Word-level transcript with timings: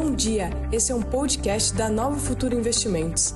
Bom 0.00 0.14
dia, 0.14 0.48
esse 0.70 0.92
é 0.92 0.94
um 0.94 1.02
podcast 1.02 1.74
da 1.74 1.88
Nova 1.88 2.16
Futura 2.20 2.54
Investimentos. 2.54 3.34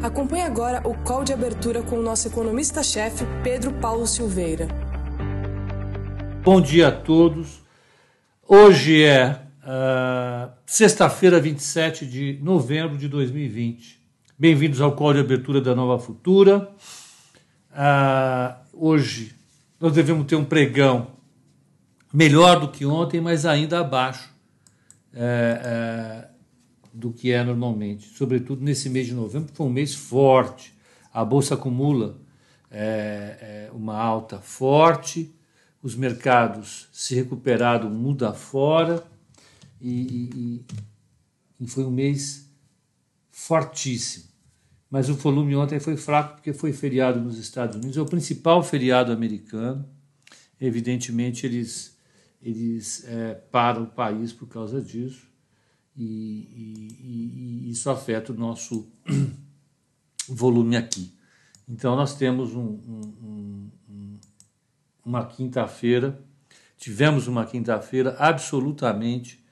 Acompanhe 0.00 0.44
agora 0.44 0.80
o 0.88 0.94
call 1.02 1.24
de 1.24 1.32
abertura 1.32 1.82
com 1.82 1.98
o 1.98 2.02
nosso 2.02 2.28
economista-chefe, 2.28 3.24
Pedro 3.42 3.72
Paulo 3.72 4.06
Silveira. 4.06 4.68
Bom 6.44 6.60
dia 6.60 6.86
a 6.86 6.92
todos. 6.92 7.64
Hoje 8.46 9.02
é 9.02 9.42
uh, 9.64 10.52
sexta-feira, 10.64 11.40
27 11.40 12.06
de 12.06 12.38
novembro 12.40 12.96
de 12.96 13.08
2020. 13.08 14.00
Bem-vindos 14.38 14.80
ao 14.80 14.92
call 14.92 15.14
de 15.14 15.18
abertura 15.18 15.60
da 15.60 15.74
Nova 15.74 15.98
Futura. 15.98 16.70
Uh, 17.72 18.54
hoje 18.72 19.34
nós 19.80 19.92
devemos 19.92 20.26
ter 20.26 20.36
um 20.36 20.44
pregão 20.44 21.08
melhor 22.14 22.60
do 22.60 22.68
que 22.68 22.86
ontem, 22.86 23.20
mas 23.20 23.44
ainda 23.44 23.80
abaixo 23.80 24.35
é, 25.16 25.60
é, 25.64 26.28
do 26.92 27.10
que 27.10 27.32
é 27.32 27.42
normalmente, 27.42 28.06
sobretudo 28.08 28.62
nesse 28.62 28.90
mês 28.90 29.06
de 29.06 29.14
novembro, 29.14 29.50
foi 29.54 29.66
um 29.66 29.70
mês 29.70 29.94
forte. 29.94 30.74
A 31.12 31.24
bolsa 31.24 31.54
acumula 31.54 32.20
é, 32.70 33.68
é 33.68 33.70
uma 33.72 33.96
alta 33.96 34.38
forte, 34.38 35.34
os 35.82 35.94
mercados 35.94 36.88
se 36.92 37.14
recuperaram 37.14 37.88
muda 37.88 38.34
fora 38.34 39.02
e, 39.80 40.64
e, 41.58 41.64
e 41.64 41.66
foi 41.66 41.84
um 41.84 41.90
mês 41.90 42.50
fortíssimo. 43.30 44.26
Mas 44.90 45.08
o 45.08 45.14
volume 45.14 45.56
ontem 45.56 45.80
foi 45.80 45.96
fraco 45.96 46.34
porque 46.34 46.52
foi 46.52 46.72
feriado 46.72 47.20
nos 47.20 47.38
Estados 47.38 47.76
Unidos, 47.76 47.96
é 47.96 48.00
o 48.00 48.06
principal 48.06 48.62
feriado 48.62 49.12
americano. 49.12 49.88
Evidentemente, 50.60 51.44
eles 51.46 51.95
eles 52.46 53.04
é, 53.08 53.34
param 53.34 53.82
o 53.82 53.86
país 53.88 54.32
por 54.32 54.46
causa 54.46 54.80
disso 54.80 55.28
e, 55.96 56.04
e, 56.04 57.66
e, 57.66 57.70
isso 57.70 57.90
afeta 57.90 58.32
o 58.32 58.36
nosso 58.36 58.88
volume 60.28 60.76
aqui. 60.76 61.12
Então 61.68 61.96
nós 61.96 62.14
temos 62.14 62.54
um, 62.54 62.60
um, 62.60 63.70
um, 63.90 64.20
uma 65.04 65.26
quinta-feira, 65.26 66.22
tivemos 66.78 67.26
uma 67.26 67.44
quinta-feira 67.44 68.14
absolutamente 68.16 69.44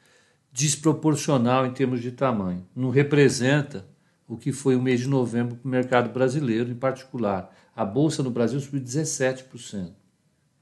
desproporcional 0.52 1.66
em 1.66 1.72
termos 1.72 2.00
de 2.00 2.12
tamanho. 2.12 2.64
Não 2.76 2.90
representa 2.90 3.88
o 4.28 4.36
que 4.36 4.52
foi 4.52 4.76
o 4.76 4.82
mês 4.82 5.00
de 5.00 5.08
novembro 5.08 5.56
para 5.56 5.66
o 5.66 5.70
mercado 5.70 6.12
brasileiro, 6.12 6.70
em 6.70 6.76
particular. 6.76 7.52
A 7.74 7.84
bolsa 7.84 8.22
no 8.22 8.30
Brasil 8.30 8.60
subiu 8.60 8.80
17%. 8.80 9.90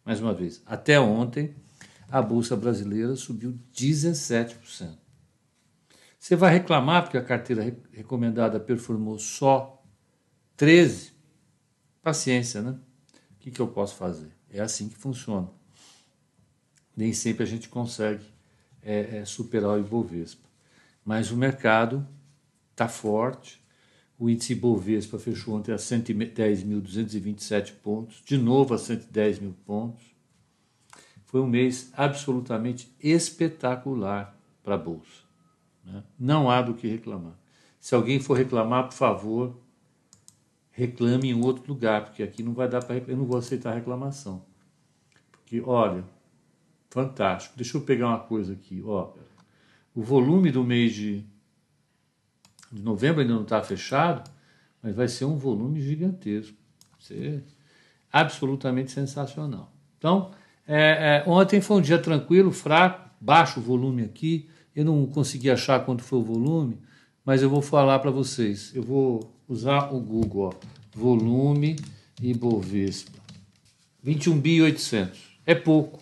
Mais 0.02 0.18
uma 0.18 0.32
vez, 0.32 0.62
até 0.64 0.98
ontem 0.98 1.54
a 2.12 2.20
Bolsa 2.20 2.54
Brasileira 2.54 3.16
subiu 3.16 3.58
17%. 3.74 4.98
Você 6.18 6.36
vai 6.36 6.52
reclamar 6.52 7.04
porque 7.04 7.16
a 7.16 7.24
carteira 7.24 7.74
recomendada 7.90 8.60
performou 8.60 9.18
só 9.18 9.82
13%? 10.58 11.10
Paciência, 12.02 12.60
né? 12.60 12.78
O 13.30 13.38
que, 13.38 13.50
que 13.50 13.60
eu 13.60 13.68
posso 13.68 13.94
fazer? 13.94 14.28
É 14.50 14.60
assim 14.60 14.88
que 14.88 14.96
funciona. 14.96 15.48
Nem 16.94 17.14
sempre 17.14 17.44
a 17.44 17.46
gente 17.46 17.68
consegue 17.68 18.24
é, 18.82 19.18
é, 19.18 19.24
superar 19.24 19.70
o 19.70 19.80
Ibovespa. 19.80 20.46
Mas 21.04 21.30
o 21.30 21.36
mercado 21.36 22.06
está 22.72 22.88
forte. 22.88 23.62
O 24.18 24.28
índice 24.28 24.52
Ibovespa 24.52 25.18
fechou 25.18 25.54
ontem 25.54 25.72
a 25.72 25.76
110.227 25.76 27.72
pontos, 27.82 28.20
de 28.24 28.36
novo 28.36 28.74
a 28.74 28.78
110 28.78 29.38
mil 29.38 29.54
pontos. 29.64 30.11
Foi 31.32 31.40
um 31.40 31.46
mês 31.46 31.90
absolutamente 31.96 32.94
espetacular 33.02 34.38
para 34.62 34.74
a 34.74 34.78
Bolsa. 34.78 35.22
Né? 35.82 36.04
Não 36.18 36.50
há 36.50 36.60
do 36.60 36.74
que 36.74 36.86
reclamar. 36.86 37.32
Se 37.80 37.94
alguém 37.94 38.20
for 38.20 38.36
reclamar, 38.36 38.84
por 38.84 38.92
favor, 38.92 39.58
reclame 40.72 41.30
em 41.30 41.42
outro 41.42 41.72
lugar, 41.72 42.04
porque 42.04 42.22
aqui 42.22 42.42
não 42.42 42.52
vai 42.52 42.68
dar 42.68 42.84
para 42.84 42.98
eu 42.98 43.16
não 43.16 43.24
vou 43.24 43.38
aceitar 43.38 43.72
reclamação. 43.72 44.44
Porque, 45.30 45.62
olha, 45.62 46.04
fantástico. 46.90 47.56
Deixa 47.56 47.78
eu 47.78 47.80
pegar 47.80 48.08
uma 48.08 48.20
coisa 48.20 48.52
aqui, 48.52 48.82
ó. 48.84 49.14
O 49.94 50.02
volume 50.02 50.52
do 50.52 50.62
mês 50.62 50.92
de, 50.92 51.24
de 52.70 52.82
novembro 52.82 53.22
ainda 53.22 53.32
não 53.32 53.44
está 53.44 53.62
fechado, 53.62 54.30
mas 54.82 54.94
vai 54.94 55.08
ser 55.08 55.24
um 55.24 55.38
volume 55.38 55.80
gigantesco. 55.80 56.58
Vai 56.90 57.00
ser 57.00 57.44
absolutamente 58.12 58.92
sensacional. 58.92 59.72
Então, 59.96 60.30
é, 60.66 61.24
é, 61.26 61.30
ontem 61.30 61.60
foi 61.60 61.78
um 61.78 61.80
dia 61.80 61.98
tranquilo, 61.98 62.52
fraco, 62.52 63.08
baixo 63.20 63.60
o 63.60 63.62
volume 63.62 64.02
aqui. 64.02 64.48
Eu 64.74 64.84
não 64.84 65.06
consegui 65.06 65.50
achar 65.50 65.84
quanto 65.84 66.02
foi 66.02 66.18
o 66.18 66.22
volume, 66.22 66.78
mas 67.24 67.42
eu 67.42 67.50
vou 67.50 67.60
falar 67.60 67.98
para 67.98 68.10
vocês. 68.10 68.72
Eu 68.74 68.82
vou 68.82 69.32
usar 69.48 69.92
o 69.92 70.00
Google, 70.00 70.48
ó, 70.48 70.52
volume 70.94 71.76
Ibovespa. 72.20 73.20
21 74.02 74.38
bi 74.38 74.62
800. 74.62 75.18
É 75.46 75.54
pouco. 75.54 76.00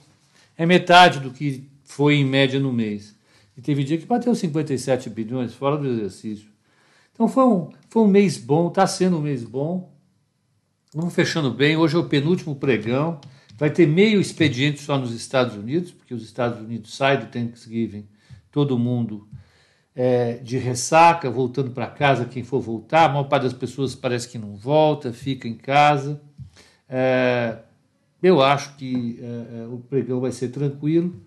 É 0.57 0.65
metade 0.67 1.21
do 1.21 1.31
que 1.31 1.69
foi 1.85 2.17
em 2.17 2.25
média 2.25 2.61
no 2.61 2.73
mês. 2.73 3.15
E 3.57 3.61
teve 3.61 3.85
dia 3.85 3.99
que 3.99 4.07
bateu 4.07 4.35
57 4.35 5.11
bilhões 5.11 5.55
fora 5.55 5.77
do 5.77 5.87
exercício. 5.87 6.49
Então 7.13 7.29
foi 7.29 7.45
um, 7.45 7.71
foi 7.89 8.03
um 8.03 8.07
mês 8.07 8.39
bom, 8.39 8.69
está 8.69 8.87
sendo 8.87 9.19
um 9.19 9.23
mês 9.23 9.43
bom. 9.43 9.93
Vamos 10.95 11.15
fechando 11.15 11.51
bem. 11.51 11.77
Hoje 11.77 11.97
é 11.97 11.99
o 11.99 12.09
penúltimo 12.09 12.55
pregão. 12.57 13.21
Vai 13.61 13.69
ter 13.69 13.87
meio 13.87 14.23
expediente 14.23 14.81
só 14.81 14.97
nos 14.97 15.13
Estados 15.13 15.55
Unidos, 15.55 15.93
porque 15.93 16.15
os 16.15 16.23
Estados 16.23 16.59
Unidos 16.59 16.97
saem 16.97 17.21
do 17.21 17.27
Thanksgiving, 17.27 18.09
todo 18.51 18.79
mundo 18.79 19.29
é, 19.95 20.39
de 20.39 20.57
ressaca, 20.57 21.31
voltando 21.31 21.71
para 21.71 21.87
casa, 21.87 22.25
quem 22.25 22.43
for 22.43 22.59
voltar. 22.59 23.05
A 23.05 23.09
maior 23.11 23.25
parte 23.25 23.43
das 23.43 23.53
pessoas 23.53 23.95
parece 23.95 24.31
que 24.31 24.39
não 24.39 24.57
volta, 24.57 25.13
fica 25.13 25.47
em 25.47 25.53
casa. 25.53 26.23
É, 26.89 27.59
eu 28.23 28.41
acho 28.41 28.77
que 28.77 29.21
é, 29.21 29.25
é 29.25 29.67
o 29.67 29.77
pregão 29.77 30.21
vai 30.21 30.33
ser 30.33 30.49
tranquilo 30.49 31.21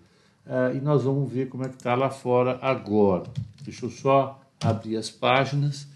é, 0.44 0.76
e 0.76 0.80
nós 0.80 1.04
vamos 1.04 1.30
ver 1.32 1.48
como 1.48 1.64
é 1.64 1.68
que 1.68 1.76
está 1.76 1.94
lá 1.94 2.10
fora 2.10 2.58
agora. 2.60 3.30
Deixa 3.62 3.86
eu 3.86 3.90
só 3.90 4.42
abrir 4.60 4.96
as 4.96 5.08
páginas, 5.08 5.86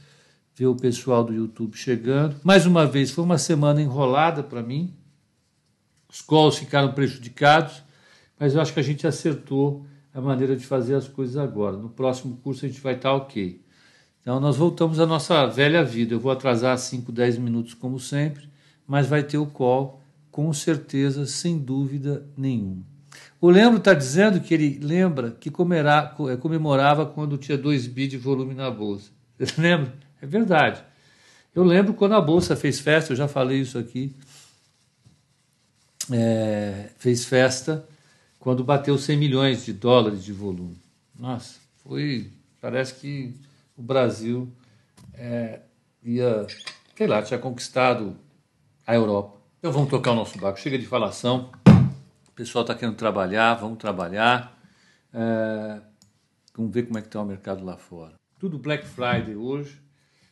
ver 0.55 0.67
o 0.67 0.77
pessoal 0.77 1.25
do 1.25 1.35
YouTube 1.35 1.77
chegando. 1.77 2.37
Mais 2.45 2.65
uma 2.65 2.87
vez, 2.87 3.11
foi 3.11 3.25
uma 3.25 3.39
semana 3.39 3.83
enrolada 3.83 4.41
para 4.41 4.63
mim. 4.63 4.95
Os 6.11 6.23
calls 6.23 6.57
ficaram 6.57 6.93
prejudicados, 6.93 7.83
mas 8.39 8.55
eu 8.55 8.61
acho 8.61 8.73
que 8.73 8.81
a 8.81 8.85
gente 8.85 9.07
acertou 9.07 9.85
a 10.15 10.21
maneira 10.21 10.57
de 10.57 10.65
fazer 10.65 10.95
as 10.95 11.07
coisas 11.07 11.37
agora. 11.37 11.77
No 11.77 11.91
próximo 11.91 12.37
curso 12.43 12.65
a 12.65 12.69
gente 12.69 12.81
vai 12.81 12.95
estar 12.95 13.13
ok. 13.13 13.61
Então 14.23 14.41
nós 14.41 14.57
voltamos 14.57 14.99
à 15.01 15.07
nossa 15.07 15.47
velha 15.47 15.85
vida. 15.85 16.15
Eu 16.15 16.21
vou 16.21 16.33
atrasar 16.33 16.77
5, 16.79 17.13
10 17.13 17.39
minutos 17.39 17.75
como 17.75 18.01
sempre, 18.01 18.49
mas 18.87 19.07
vai 19.07 19.23
ter 19.23 19.39
o 19.39 19.47
call 19.47 20.03
com 20.31 20.53
certeza, 20.53 21.27
sem 21.27 21.59
dúvida 21.59 22.25
nenhuma. 22.37 22.83
O 23.41 23.51
Lembro 23.51 23.79
está 23.79 23.93
dizendo 23.93 24.41
que 24.41 24.55
ele 24.55 24.79
lembra 24.83 25.33
que 25.33 25.51
comerá, 25.51 26.15
é, 26.31 26.37
comemorava 26.37 27.05
quando 27.05 27.37
tinha 27.37 27.59
2 27.59 27.87
bi 27.87 28.07
de 28.07 28.17
volume 28.17 28.55
na 28.55 28.71
bolsa. 28.71 29.11
Você 29.39 29.55
lembra? 29.61 29.93
É 30.23 30.27
verdade. 30.27 30.83
Eu 31.55 31.65
lembro 31.65 31.93
quando 31.93 32.15
a 32.15 32.21
bolsa 32.21 32.57
fez 32.57 32.81
festa, 32.81 33.13
eu 33.13 33.17
já 33.17 33.29
falei 33.29 33.61
isso 33.61 33.79
aqui 33.79 34.15
é, 36.13 36.91
fez 36.99 37.25
festa 37.25 37.87
quando 38.39 38.65
bateu 38.65 38.97
100 38.97 39.17
milhões 39.17 39.65
de 39.65 39.73
dólares 39.73 40.25
de 40.25 40.33
volume. 40.33 40.81
Nossa, 41.19 41.59
foi. 41.83 42.31
Parece 42.61 42.95
que 42.95 43.35
o 43.77 43.83
Brasil 43.83 44.49
é, 45.15 45.61
ia, 46.03 46.47
sei 46.97 47.07
lá, 47.07 47.23
tinha 47.23 47.39
conquistado 47.39 48.17
a 48.87 48.95
Europa. 48.95 49.37
Então 49.59 49.73
vamos 49.73 49.91
tocar 49.91 50.13
o 50.13 50.15
nosso 50.15 50.39
barco. 50.39 50.59
Chega 50.59 50.79
de 50.79 50.87
falação. 50.87 51.51
O 52.29 52.33
pessoal 52.33 52.63
está 52.63 52.75
querendo 52.75 52.97
trabalhar, 52.97 53.55
vamos 53.55 53.79
trabalhar. 53.79 54.57
É, 55.13 55.81
vamos 56.57 56.73
ver 56.73 56.85
como 56.85 56.99
é 56.99 57.03
que 57.03 57.09
está 57.09 57.21
o 57.21 57.27
mercado 57.27 57.65
lá 57.65 57.77
fora. 57.77 58.15
Tudo 58.39 58.59
Black 58.59 58.87
Friday 58.87 59.35
hoje. 59.35 59.81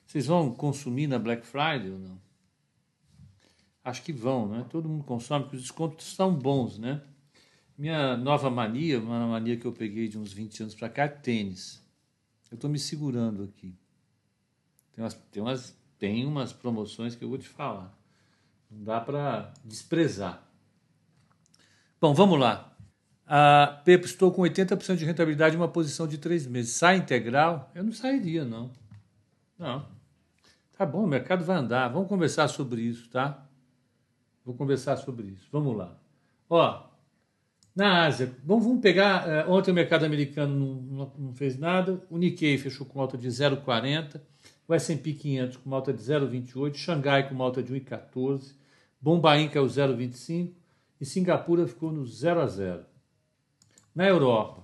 Vocês 0.06 0.26
vão 0.26 0.52
consumir 0.52 1.08
na 1.08 1.18
Black 1.18 1.44
Friday 1.44 1.90
ou 1.90 1.98
não? 1.98 2.25
Acho 3.86 4.02
que 4.02 4.12
vão, 4.12 4.48
né? 4.48 4.66
Todo 4.68 4.88
mundo 4.88 5.04
consome, 5.04 5.44
porque 5.44 5.56
os 5.56 5.62
descontos 5.62 6.12
são 6.14 6.34
bons, 6.34 6.76
né? 6.76 7.00
Minha 7.78 8.16
nova 8.16 8.50
mania, 8.50 8.98
uma 8.98 9.26
mania 9.28 9.56
que 9.56 9.64
eu 9.64 9.72
peguei 9.72 10.08
de 10.08 10.18
uns 10.18 10.32
20 10.32 10.64
anos 10.64 10.74
para 10.74 10.88
cá, 10.88 11.04
é 11.04 11.08
tênis. 11.08 11.80
Eu 12.50 12.56
estou 12.56 12.68
me 12.68 12.80
segurando 12.80 13.44
aqui. 13.44 13.74
Tem 14.92 15.04
umas, 15.04 15.14
tem, 15.14 15.42
umas, 15.42 15.78
tem 15.98 16.26
umas 16.26 16.52
promoções 16.52 17.14
que 17.14 17.24
eu 17.24 17.28
vou 17.28 17.38
te 17.38 17.48
falar. 17.48 17.96
Não 18.68 18.82
dá 18.82 19.00
para 19.00 19.52
desprezar. 19.64 20.42
Bom, 22.00 22.12
vamos 22.12 22.40
lá. 22.40 22.76
A 23.24 23.82
Pepe, 23.84 24.06
estou 24.06 24.32
com 24.32 24.42
80% 24.42 24.96
de 24.96 25.04
rentabilidade 25.04 25.54
em 25.54 25.58
uma 25.58 25.68
posição 25.68 26.08
de 26.08 26.18
três 26.18 26.44
meses. 26.46 26.74
Sai 26.74 26.96
integral? 26.96 27.70
Eu 27.72 27.84
não 27.84 27.92
sairia, 27.92 28.44
não. 28.44 28.70
Não. 29.56 29.86
Tá 30.76 30.84
bom, 30.84 31.04
o 31.04 31.06
mercado 31.06 31.44
vai 31.44 31.56
andar. 31.56 31.88
Vamos 31.88 32.08
conversar 32.08 32.48
sobre 32.48 32.82
isso, 32.82 33.08
tá? 33.10 33.45
Vou 34.46 34.54
conversar 34.54 34.96
sobre 34.96 35.26
isso. 35.26 35.48
Vamos 35.50 35.76
lá. 35.76 35.98
Ó, 36.48 36.84
Na 37.74 38.06
Ásia, 38.06 38.32
bom, 38.44 38.60
vamos 38.60 38.80
pegar. 38.80 39.26
Uh, 39.26 39.50
ontem 39.50 39.72
o 39.72 39.74
mercado 39.74 40.06
americano 40.06 40.54
não, 40.54 40.74
não, 40.82 41.12
não, 41.18 41.34
fez 41.34 41.58
nada. 41.58 42.00
O 42.08 42.16
Nikkei 42.16 42.56
fechou 42.56 42.86
com 42.86 43.00
alta 43.00 43.18
de 43.18 43.26
0,40. 43.28 44.20
O 44.68 44.72
S&P 44.72 45.12
500 45.12 45.56
com 45.58 45.74
alta 45.74 45.92
de 45.92 46.00
0,28. 46.00 46.74
Xangai 46.76 47.28
com 47.28 47.42
alta 47.42 47.60
de 47.60 47.74
1,14. 47.74 48.54
Bombaim 49.00 49.48
caiu 49.48 49.66
0,25. 49.66 50.52
E 51.00 51.04
Singapura 51.04 51.66
ficou 51.66 51.90
no 51.90 52.06
0 52.06 52.40
a 52.40 52.46
0. 52.46 52.84
Na 53.94 54.06
Europa. 54.06 54.62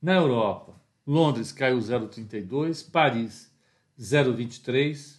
Na 0.00 0.14
Europa, 0.14 0.74
Londres 1.04 1.50
caiu 1.50 1.78
0,32. 1.78 2.88
Paris 2.90 3.52
0,23. 3.98 5.15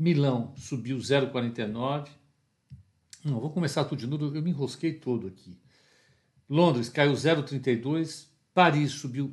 Milão 0.00 0.54
subiu 0.56 0.96
0,49. 0.96 2.08
Não, 3.22 3.38
vou 3.38 3.50
começar 3.50 3.84
tudo 3.84 3.98
de 3.98 4.06
novo, 4.06 4.34
eu 4.34 4.40
me 4.40 4.48
enrosquei 4.48 4.94
todo 4.94 5.26
aqui. 5.26 5.54
Londres 6.48 6.88
caiu 6.88 7.12
0,32, 7.12 8.26
Paris 8.54 8.92
subiu. 8.92 9.30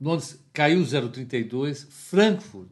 Londres 0.00 0.44
caiu 0.52 0.80
0,32, 0.80 1.86
Frankfurt 1.88 2.68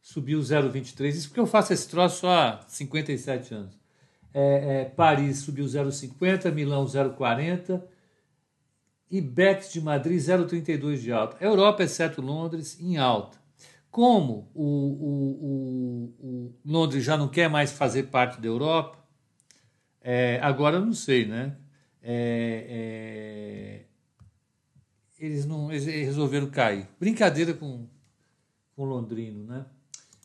subiu 0.00 0.38
0,23. 0.38 1.08
Isso 1.08 1.28
porque 1.28 1.40
eu 1.40 1.46
faço 1.46 1.72
esse 1.72 1.88
troço 1.88 2.28
há 2.28 2.64
57 2.68 3.52
anos. 3.52 3.76
É, 4.32 4.82
é, 4.82 4.84
Paris 4.84 5.38
subiu 5.38 5.64
0,50, 5.64 6.52
Milão 6.52 6.84
0,40 6.84 7.82
e 9.10 9.20
Bex 9.20 9.72
de 9.72 9.80
Madrid 9.80 10.20
0,32 10.20 10.98
de 10.98 11.10
alta. 11.10 11.44
Europa, 11.44 11.82
exceto 11.82 12.22
Londres, 12.22 12.78
em 12.80 12.96
alta. 12.96 13.44
Como 13.96 14.50
o, 14.54 14.62
o, 14.62 15.30
o, 15.40 16.14
o 16.20 16.54
Londres 16.66 17.02
já 17.02 17.16
não 17.16 17.28
quer 17.28 17.48
mais 17.48 17.72
fazer 17.72 18.02
parte 18.08 18.38
da 18.38 18.46
Europa, 18.46 19.02
é, 20.02 20.38
agora 20.42 20.76
eu 20.76 20.84
não 20.84 20.92
sei, 20.92 21.24
né? 21.24 21.56
É, 22.02 22.66
é, 22.68 23.86
eles 25.18 25.46
não 25.46 25.72
eles 25.72 25.86
resolveram 25.86 26.50
cair. 26.50 26.86
Brincadeira 27.00 27.54
com, 27.54 27.88
com 28.74 28.82
o 28.82 28.84
londrino, 28.84 29.46
né? 29.46 29.64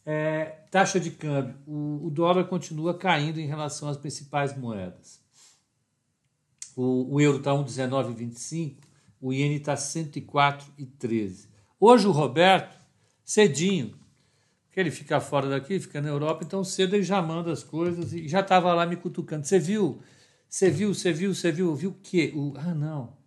É, 0.06 0.44
taxa 0.70 1.00
de 1.00 1.12
câmbio. 1.12 1.56
O, 1.66 2.10
dólar 2.12 2.44
continua 2.50 2.98
caindo 2.98 3.40
em 3.40 3.48
relação 3.48 3.88
às 3.88 3.96
principais 3.96 4.54
moedas. 4.54 5.22
O 6.76 7.22
euro 7.22 7.38
está 7.38 7.52
1,1925, 7.52 8.80
o 9.22 9.32
iene 9.32 9.56
está 9.56 9.76
104,13. 9.76 11.48
Hoje 11.80 12.06
o 12.06 12.12
Roberto, 12.12 12.81
cedinho, 13.31 13.98
que 14.72 14.80
ele 14.80 14.92
fica 14.92 15.22
fora 15.22 15.50
daqui, 15.50 15.80
fica 15.80 16.01
na 16.01 16.10
Europa, 16.10 16.44
então 16.44 16.66
cedo 16.66 16.95
ele 16.95 17.04
já 17.04 17.22
manda 17.22 17.50
as 17.50 17.63
coisas 17.63 18.12
e 18.12 18.28
já 18.28 18.42
estava 18.42 18.74
lá 18.74 18.86
me 18.86 18.98
cutucando. 18.98 19.45
Você 19.48 19.57
viu? 19.57 20.01
Você 20.50 20.69
viu? 20.69 20.94
Você 20.94 21.13
viu? 21.13 21.33
Você 21.33 21.50
viu? 21.50 21.74
Viu 21.74 21.92
o 21.92 22.00
quê? 22.04 22.33
O, 22.36 22.54
ah, 22.57 22.75
não. 22.75 23.18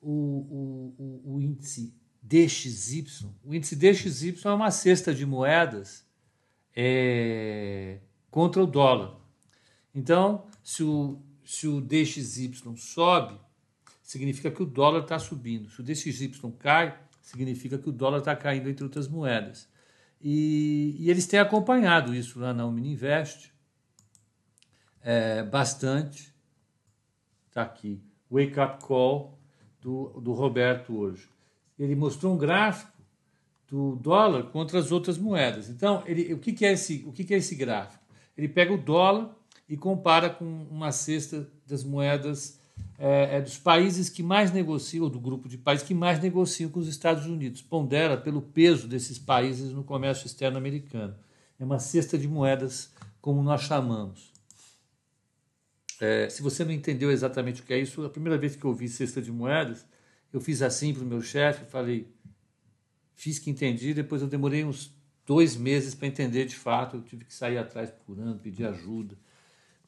O, 0.00 0.12
o, 0.12 0.94
o, 0.96 1.34
o 1.34 1.40
índice 1.40 1.92
DXY. 2.22 3.04
O 3.44 3.52
índice 3.52 3.74
DXY 3.74 4.36
é 4.44 4.50
uma 4.50 4.70
cesta 4.70 5.12
de 5.12 5.26
moedas 5.26 6.06
é, 6.76 7.98
contra 8.30 8.62
o 8.62 8.66
dólar. 8.66 9.18
Então, 9.92 10.46
se 10.62 10.84
o, 10.84 11.20
se 11.44 11.66
o 11.66 11.80
DXY 11.80 12.52
sobe, 12.76 13.34
significa 14.04 14.52
que 14.52 14.62
o 14.62 14.66
dólar 14.66 15.00
está 15.00 15.18
subindo. 15.18 15.68
Se 15.68 15.80
o 15.80 15.82
DXY 15.82 16.30
cai, 16.60 17.07
significa 17.28 17.76
que 17.76 17.90
o 17.90 17.92
dólar 17.92 18.18
está 18.18 18.34
caindo 18.34 18.70
entre 18.70 18.82
outras 18.82 19.06
moedas. 19.06 19.68
E, 20.18 20.96
e, 20.98 21.10
eles 21.10 21.26
têm 21.26 21.38
acompanhado 21.38 22.14
isso 22.14 22.40
lá 22.40 22.54
na 22.54 22.66
Omni 22.66 22.92
Invest 22.92 23.52
é, 25.02 25.42
bastante. 25.42 26.34
Está 27.46 27.62
aqui, 27.62 28.02
Wake 28.30 28.58
Up 28.58 28.82
Call 28.82 29.38
do, 29.78 30.20
do 30.20 30.32
Roberto 30.32 30.96
hoje. 30.96 31.28
Ele 31.78 31.94
mostrou 31.94 32.34
um 32.34 32.38
gráfico 32.38 32.98
do 33.68 33.94
dólar 33.96 34.44
contra 34.44 34.78
as 34.78 34.90
outras 34.90 35.18
moedas. 35.18 35.68
Então, 35.68 36.02
ele, 36.06 36.32
o, 36.32 36.38
que, 36.38 36.52
que, 36.54 36.64
é 36.64 36.72
esse, 36.72 37.04
o 37.06 37.12
que, 37.12 37.24
que 37.24 37.34
é 37.34 37.36
esse 37.36 37.54
gráfico? 37.54 38.02
Ele 38.36 38.48
pega 38.48 38.72
o 38.72 38.78
dólar 38.78 39.36
e 39.68 39.76
compara 39.76 40.30
com 40.30 40.66
uma 40.70 40.90
cesta 40.92 41.46
das 41.66 41.84
moedas 41.84 42.57
é, 42.98 43.36
é, 43.36 43.40
dos 43.40 43.56
países 43.56 44.08
que 44.08 44.22
mais 44.22 44.50
negociam, 44.50 45.08
do 45.08 45.20
grupo 45.20 45.48
de 45.48 45.56
países 45.56 45.86
que 45.86 45.94
mais 45.94 46.20
negociam 46.20 46.68
com 46.68 46.80
os 46.80 46.88
Estados 46.88 47.26
Unidos. 47.26 47.62
Pondera 47.62 48.16
pelo 48.16 48.42
peso 48.42 48.88
desses 48.88 49.18
países 49.18 49.72
no 49.72 49.84
comércio 49.84 50.26
externo 50.26 50.58
americano. 50.58 51.14
É 51.60 51.64
uma 51.64 51.78
cesta 51.78 52.18
de 52.18 52.26
moedas, 52.26 52.92
como 53.20 53.42
nós 53.42 53.62
chamamos. 53.62 54.32
É, 56.00 56.28
se 56.28 56.42
você 56.42 56.64
não 56.64 56.72
entendeu 56.72 57.10
exatamente 57.10 57.62
o 57.62 57.64
que 57.64 57.72
é 57.72 57.78
isso, 57.78 58.04
a 58.04 58.10
primeira 58.10 58.38
vez 58.38 58.56
que 58.56 58.64
eu 58.64 58.74
vi 58.74 58.88
cesta 58.88 59.22
de 59.22 59.32
moedas, 59.32 59.84
eu 60.32 60.40
fiz 60.40 60.62
assim 60.62 60.92
para 60.92 61.02
o 61.02 61.06
meu 61.06 61.20
chefe, 61.20 61.64
falei, 61.66 62.12
fiz 63.14 63.38
que 63.38 63.50
entendi, 63.50 63.94
depois 63.94 64.22
eu 64.22 64.28
demorei 64.28 64.64
uns 64.64 64.92
dois 65.26 65.56
meses 65.56 65.94
para 65.94 66.06
entender 66.06 66.46
de 66.46 66.56
fato, 66.56 66.96
eu 66.96 67.02
tive 67.02 67.24
que 67.24 67.34
sair 67.34 67.58
atrás 67.58 67.90
procurando, 67.90 68.38
pedir 68.38 68.66
ajuda, 68.66 69.16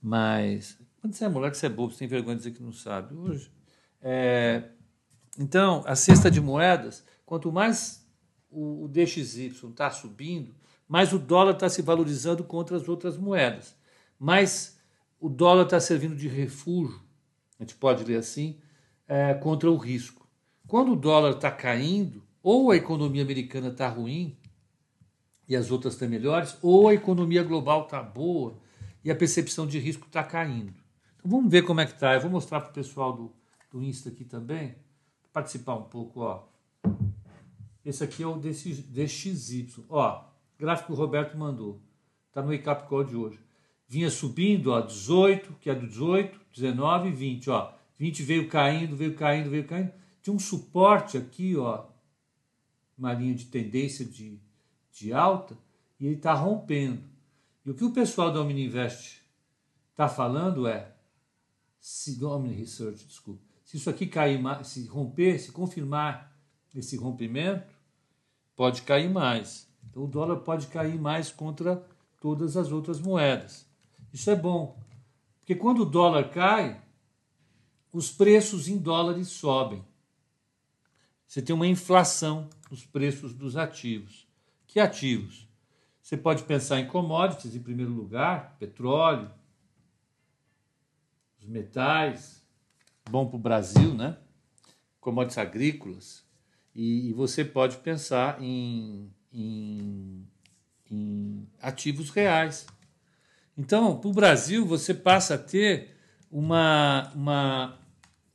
mas 0.02 0.76
quando 1.00 1.14
você 1.14 1.24
é 1.24 1.28
moleque, 1.28 1.56
você 1.56 1.66
é 1.66 1.68
bobo, 1.70 1.92
você 1.92 2.00
tem 2.00 2.08
vergonha 2.08 2.36
de 2.36 2.42
dizer 2.42 2.54
que 2.54 2.62
não 2.62 2.72
sabe. 2.72 3.14
Hoje. 3.14 3.50
É, 4.02 4.70
então, 5.38 5.82
a 5.86 5.96
cesta 5.96 6.30
de 6.30 6.40
moedas, 6.40 7.04
quanto 7.24 7.50
mais 7.50 8.06
o, 8.50 8.84
o 8.84 8.88
DXY 8.88 9.46
está 9.46 9.90
subindo, 9.90 10.54
mais 10.86 11.12
o 11.12 11.18
dólar 11.18 11.52
está 11.52 11.68
se 11.68 11.82
valorizando 11.82 12.44
contra 12.44 12.76
as 12.76 12.88
outras 12.88 13.16
moedas. 13.16 13.74
Mais 14.18 14.78
o 15.18 15.28
dólar 15.28 15.64
está 15.64 15.80
servindo 15.80 16.16
de 16.16 16.28
refúgio, 16.28 17.00
a 17.58 17.62
gente 17.62 17.74
pode 17.76 18.04
ler 18.04 18.16
assim, 18.16 18.58
é, 19.06 19.34
contra 19.34 19.70
o 19.70 19.76
risco. 19.76 20.28
Quando 20.66 20.92
o 20.92 20.96
dólar 20.96 21.32
está 21.32 21.50
caindo, 21.50 22.22
ou 22.42 22.70
a 22.70 22.76
economia 22.76 23.22
americana 23.22 23.68
está 23.68 23.88
ruim 23.88 24.36
e 25.48 25.56
as 25.56 25.70
outras 25.70 25.94
estão 25.94 26.08
melhores, 26.08 26.56
ou 26.62 26.88
a 26.88 26.94
economia 26.94 27.42
global 27.42 27.84
está 27.84 28.02
boa 28.02 28.58
e 29.04 29.10
a 29.10 29.16
percepção 29.16 29.66
de 29.66 29.78
risco 29.78 30.06
está 30.06 30.22
caindo. 30.22 30.74
Então 31.20 31.30
vamos 31.30 31.50
ver 31.50 31.62
como 31.62 31.80
é 31.80 31.86
que 31.86 31.98
tá. 31.98 32.14
Eu 32.14 32.20
vou 32.22 32.30
mostrar 32.30 32.60
para 32.62 32.70
o 32.70 32.72
pessoal 32.72 33.12
do, 33.12 33.30
do 33.70 33.82
Insta 33.82 34.08
aqui 34.08 34.24
também, 34.24 34.74
participar 35.32 35.74
um 35.74 35.82
pouco, 35.82 36.20
ó. 36.20 36.44
Esse 37.84 38.02
aqui 38.02 38.22
é 38.22 38.26
o 38.26 38.36
DXY. 38.38 39.84
Ó, 39.90 40.24
gráfico 40.58 40.86
que 40.86 40.92
o 40.92 40.96
Roberto 40.96 41.36
mandou. 41.36 41.78
Está 42.28 42.42
no 42.42 42.58
Call 42.88 43.04
de 43.04 43.16
hoje. 43.16 43.38
Vinha 43.86 44.10
subindo, 44.10 44.70
ó, 44.70 44.80
18, 44.80 45.56
que 45.60 45.68
é 45.68 45.74
do 45.74 45.86
18, 45.86 46.40
19 46.54 47.08
e 47.08 47.12
20, 47.12 47.50
ó. 47.50 47.72
20 47.98 48.22
veio 48.22 48.48
caindo, 48.48 48.96
veio 48.96 49.14
caindo, 49.14 49.50
veio 49.50 49.66
caindo. 49.66 49.92
Tinha 50.22 50.34
um 50.34 50.38
suporte 50.38 51.18
aqui, 51.18 51.54
ó, 51.54 51.84
uma 52.96 53.12
linha 53.12 53.34
de 53.34 53.46
tendência 53.46 54.06
de, 54.06 54.40
de 54.92 55.12
alta, 55.12 55.56
e 55.98 56.06
ele 56.06 56.16
está 56.16 56.32
rompendo. 56.32 57.02
E 57.66 57.70
o 57.70 57.74
que 57.74 57.84
o 57.84 57.92
pessoal 57.92 58.32
da 58.32 58.40
Omniinvest 58.40 59.20
está 59.92 60.08
falando 60.08 60.66
é 60.66 60.94
se 61.80 62.22
Omni 62.22 62.54
Research, 62.54 63.06
desculpa, 63.06 63.42
se 63.64 63.78
isso 63.78 63.88
aqui 63.88 64.06
cair, 64.06 64.40
se 64.64 64.86
romper, 64.86 65.38
se 65.38 65.50
confirmar 65.50 66.36
esse 66.74 66.96
rompimento, 66.96 67.74
pode 68.54 68.82
cair 68.82 69.08
mais. 69.08 69.68
Então 69.88 70.04
o 70.04 70.08
dólar 70.08 70.36
pode 70.40 70.66
cair 70.66 71.00
mais 71.00 71.30
contra 71.30 71.84
todas 72.20 72.56
as 72.56 72.70
outras 72.70 73.00
moedas. 73.00 73.66
Isso 74.12 74.30
é 74.30 74.36
bom, 74.36 74.78
porque 75.38 75.54
quando 75.54 75.80
o 75.80 75.86
dólar 75.86 76.30
cai, 76.30 76.80
os 77.92 78.10
preços 78.10 78.68
em 78.68 78.76
dólares 78.76 79.28
sobem. 79.28 79.84
Você 81.26 81.40
tem 81.40 81.54
uma 81.54 81.66
inflação 81.66 82.48
nos 82.70 82.84
preços 82.84 83.32
dos 83.32 83.56
ativos. 83.56 84.28
Que 84.66 84.78
ativos? 84.78 85.48
Você 86.02 86.16
pode 86.16 86.42
pensar 86.42 86.80
em 86.80 86.86
commodities 86.86 87.54
em 87.54 87.60
primeiro 87.60 87.92
lugar, 87.92 88.56
petróleo, 88.58 89.30
os 91.40 91.48
metais, 91.48 92.42
bom 93.08 93.26
para 93.26 93.36
o 93.36 93.40
Brasil, 93.40 93.94
né? 93.94 94.16
commodities 95.00 95.38
agrícolas, 95.38 96.22
e, 96.74 97.08
e 97.08 97.12
você 97.12 97.44
pode 97.44 97.78
pensar 97.78 98.40
em, 98.40 99.10
em, 99.32 100.26
em 100.90 101.48
ativos 101.60 102.10
reais. 102.10 102.66
Então, 103.56 103.96
para 103.96 104.10
o 104.10 104.12
Brasil, 104.12 104.64
você 104.66 104.94
passa 104.94 105.34
a 105.34 105.38
ter 105.38 105.96
uma, 106.30 107.10
uma, 107.14 107.78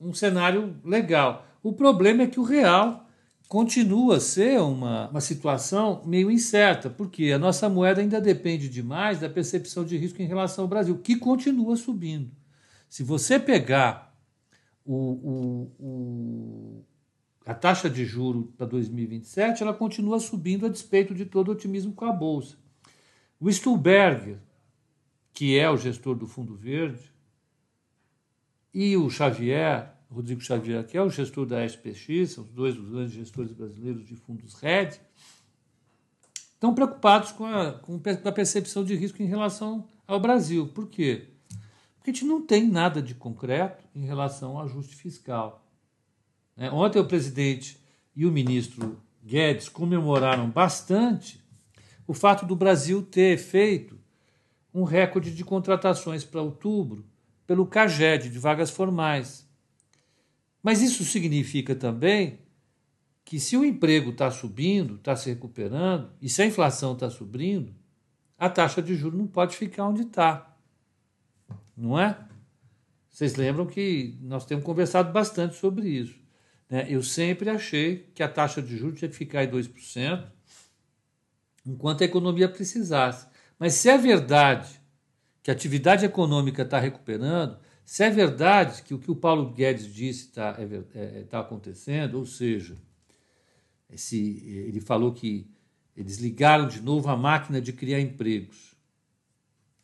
um 0.01 0.13
cenário 0.13 0.75
legal. 0.83 1.47
O 1.63 1.71
problema 1.71 2.24
é 2.24 2.27
que 2.27 2.39
o 2.39 2.43
real 2.43 3.07
continua 3.47 4.17
a 4.17 4.19
ser 4.19 4.59
uma, 4.59 5.07
uma 5.09 5.21
situação 5.21 6.01
meio 6.05 6.29
incerta, 6.31 6.89
porque 6.89 7.31
a 7.31 7.39
nossa 7.39 7.69
moeda 7.69 8.01
ainda 8.01 8.19
depende 8.19 8.67
demais 8.67 9.19
da 9.19 9.29
percepção 9.29 9.85
de 9.85 9.95
risco 9.97 10.21
em 10.21 10.27
relação 10.27 10.65
ao 10.65 10.69
Brasil, 10.69 10.97
que 10.97 11.15
continua 11.15 11.75
subindo. 11.75 12.31
Se 12.95 13.03
você 13.03 13.37
pegar 13.37 14.17
o, 14.85 14.95
o, 14.95 15.75
o, 15.77 16.85
a 17.45 17.53
taxa 17.53 17.89
de 17.89 18.05
juro 18.05 18.53
para 18.55 18.65
2027, 18.67 19.61
ela 19.61 19.73
continua 19.73 20.17
subindo 20.17 20.65
a 20.65 20.69
despeito 20.69 21.13
de 21.13 21.25
todo 21.25 21.49
o 21.49 21.51
otimismo 21.51 21.91
com 21.91 22.05
a 22.05 22.13
Bolsa. 22.13 22.55
O 23.37 23.51
Stuhlberger, 23.51 24.39
que 25.33 25.59
é 25.59 25.69
o 25.69 25.75
gestor 25.75 26.15
do 26.15 26.25
Fundo 26.25 26.55
Verde, 26.55 27.11
e 28.73 28.95
o 28.95 29.09
Xavier, 29.09 29.93
Rodrigo 30.09 30.39
Xavier, 30.39 30.87
que 30.87 30.95
é 30.95 31.01
o 31.01 31.09
gestor 31.09 31.45
da 31.45 31.65
SPX, 31.65 32.31
são 32.31 32.45
os 32.45 32.51
dois 32.51 32.79
os 32.79 32.87
grandes 32.87 33.11
gestores 33.11 33.51
brasileiros 33.51 34.07
de 34.07 34.15
fundos 34.15 34.53
RED, 34.61 35.01
estão 36.53 36.73
preocupados 36.73 37.33
com 37.33 37.45
a, 37.45 37.73
com 37.73 38.01
a 38.23 38.31
percepção 38.31 38.85
de 38.85 38.95
risco 38.95 39.21
em 39.21 39.25
relação 39.27 39.85
ao 40.07 40.17
Brasil. 40.17 40.69
Por 40.69 40.87
quê? 40.87 41.35
Porque 42.05 42.12
a 42.12 42.13
gente 42.13 42.25
não 42.25 42.39
tem 42.39 42.67
nada 42.67 43.01
de 43.01 43.15
concreto 43.15 43.83
em 43.95 44.05
relação 44.05 44.55
ao 44.55 44.65
ajuste 44.65 44.95
fiscal. 44.95 45.67
É, 46.55 46.69
ontem 46.69 47.00
o 47.00 47.07
presidente 47.07 47.79
e 48.15 48.27
o 48.27 48.31
ministro 48.31 49.01
Guedes 49.24 49.67
comemoraram 49.67 50.47
bastante 50.47 51.43
o 52.05 52.13
fato 52.13 52.45
do 52.45 52.55
Brasil 52.55 53.01
ter 53.01 53.39
feito 53.39 53.97
um 54.71 54.83
recorde 54.83 55.33
de 55.33 55.43
contratações 55.43 56.24
para 56.24 56.43
outubro 56.43 57.03
pelo 57.47 57.65
CAGED, 57.65 58.29
de 58.29 58.38
vagas 58.38 58.69
formais. 58.69 59.50
Mas 60.62 60.83
isso 60.83 61.03
significa 61.03 61.74
também 61.74 62.38
que 63.24 63.39
se 63.39 63.57
o 63.57 63.65
emprego 63.65 64.12
está 64.12 64.29
subindo, 64.29 64.97
está 64.97 65.15
se 65.15 65.27
recuperando, 65.27 66.12
e 66.21 66.29
se 66.29 66.43
a 66.43 66.45
inflação 66.45 66.93
está 66.93 67.09
subindo, 67.09 67.74
a 68.38 68.47
taxa 68.47 68.79
de 68.79 68.93
juros 68.93 69.17
não 69.17 69.25
pode 69.25 69.55
ficar 69.57 69.88
onde 69.88 70.03
está. 70.03 70.54
Não 71.75 72.00
é? 72.00 72.17
Vocês 73.10 73.36
lembram 73.36 73.65
que 73.65 74.17
nós 74.22 74.46
temos 74.46 74.63
conversado 74.63 75.12
bastante 75.12 75.55
sobre 75.55 75.88
isso. 75.88 76.20
Né? 76.70 76.86
Eu 76.89 77.01
sempre 77.01 77.50
achei 77.50 78.10
que 78.13 78.22
a 78.22 78.27
taxa 78.27 78.62
de 78.62 78.77
juros 78.77 79.00
tinha 79.00 79.10
que 79.10 79.15
ficar 79.15 79.44
em 79.44 79.48
2%, 79.50 80.25
enquanto 81.65 82.01
a 82.01 82.05
economia 82.05 82.50
precisasse. 82.50 83.27
Mas 83.58 83.74
se 83.74 83.89
é 83.89 83.98
verdade 83.98 84.82
que 85.41 85.50
a 85.50 85.53
atividade 85.53 86.05
econômica 86.05 86.63
está 86.63 86.79
recuperando, 86.79 87.58
se 87.86 88.03
é 88.03 88.10
verdade 88.10 88.82
que 88.82 88.94
o 88.94 89.00
que 89.00 89.12
o 89.12 89.15
Paulo 89.15 89.53
Guedes 89.53 89.94
disse 89.94 90.27
está 90.27 90.58
é, 90.60 91.20
é, 91.20 91.24
tá 91.24 91.39
acontecendo, 91.39 92.15
ou 92.17 92.25
seja, 92.25 92.75
esse, 93.89 94.44
ele 94.46 94.82
falou 94.82 95.13
que 95.13 95.48
eles 95.96 96.17
ligaram 96.17 96.67
de 96.67 96.82
novo 96.82 97.10
a 97.10 97.15
máquina 97.15 97.62
de 97.62 97.72
criar 97.72 98.01
empregos. 98.01 98.75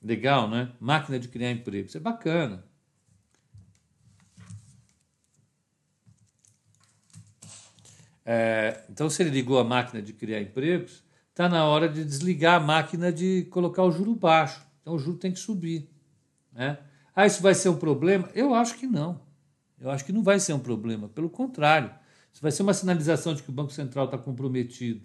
Legal, 0.02 0.50
né? 0.50 0.72
Máquina 0.80 1.20
de 1.20 1.28
criar 1.28 1.52
empregos. 1.52 1.96
É 1.96 2.00
bacana. 2.00 2.64
É, 8.26 8.84
então, 8.90 9.10
se 9.10 9.22
ele 9.22 9.30
ligou 9.30 9.60
a 9.60 9.64
máquina 9.64 10.02
de 10.02 10.14
criar 10.14 10.42
empregos, 10.42 11.04
está 11.30 11.50
na 11.50 11.66
hora 11.66 11.90
de 11.90 12.04
desligar 12.04 12.56
a 12.56 12.64
máquina 12.64 13.12
de 13.12 13.48
colocar 13.52 13.84
o 13.84 13.92
juro 13.92 14.16
baixo. 14.16 14.66
Então, 14.82 14.94
o 14.94 15.00
juro 15.00 15.18
tem 15.18 15.32
que 15.32 15.40
subir. 15.40 15.90
Né? 16.52 16.78
Ah, 17.16 17.26
isso 17.26 17.42
vai 17.42 17.54
ser 17.54 17.70
um 17.70 17.78
problema? 17.78 18.30
Eu 18.34 18.54
acho 18.54 18.76
que 18.76 18.88
não. 18.88 19.22
Eu 19.80 19.90
acho 19.90 20.06
que 20.06 20.14
não 20.14 20.24
vai 20.24 20.40
ser 20.40 20.54
um 20.54 20.60
problema. 20.60 21.10
Pelo 21.10 21.30
contrário, 21.30 21.92
isso 22.32 22.42
vai 22.42 22.52
ser 22.52 22.64
uma 22.64 22.74
sinalização 22.74 23.34
de 23.34 23.44
que 23.44 23.50
o 23.50 23.54
Banco 23.54 23.72
Central 23.72 24.06
está 24.06 24.18
comprometido 24.18 25.02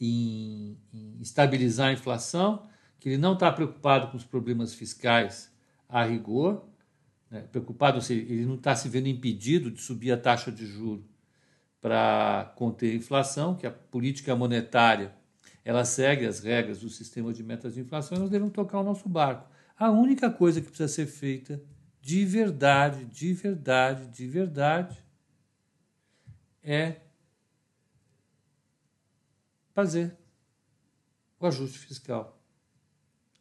em, 0.00 0.78
em, 0.92 1.20
estabilizar 1.20 1.88
a 1.88 1.92
inflação, 1.92 2.68
que 2.98 3.08
ele 3.08 3.18
não 3.18 3.34
está 3.34 3.50
preocupado 3.52 4.08
com 4.08 4.16
os 4.16 4.24
problemas 4.24 4.74
fiscais 4.74 5.52
a 5.88 6.04
rigor, 6.04 6.64
né? 7.30 7.42
preocupado, 7.42 8.00
seja, 8.00 8.20
ele 8.20 8.44
não 8.44 8.56
está 8.56 8.74
se 8.74 8.88
vendo 8.88 9.08
impedido 9.08 9.70
de 9.70 9.80
subir 9.80 10.12
a 10.12 10.16
taxa 10.16 10.50
de 10.50 10.66
juro 10.66 11.04
para 11.80 12.52
conter 12.56 12.92
a 12.92 12.96
inflação, 12.96 13.54
que 13.54 13.66
a 13.66 13.70
política 13.70 14.34
monetária 14.34 15.14
ela 15.64 15.84
segue 15.84 16.26
as 16.26 16.40
regras 16.40 16.80
do 16.80 16.88
sistema 16.88 17.32
de 17.32 17.42
metas 17.42 17.74
de 17.74 17.80
inflação 17.80 18.16
e 18.16 18.20
nós 18.20 18.30
devemos 18.30 18.54
tocar 18.54 18.80
o 18.80 18.84
nosso 18.84 19.08
barco. 19.08 19.48
A 19.78 19.90
única 19.90 20.30
coisa 20.30 20.60
que 20.60 20.66
precisa 20.66 20.88
ser 20.88 21.06
feita 21.06 21.62
de 22.00 22.24
verdade, 22.24 23.04
de 23.04 23.34
verdade, 23.34 24.06
de 24.06 24.26
verdade, 24.26 24.98
é 26.62 27.02
fazer 29.74 30.16
o 31.38 31.46
ajuste 31.46 31.78
fiscal. 31.78 32.37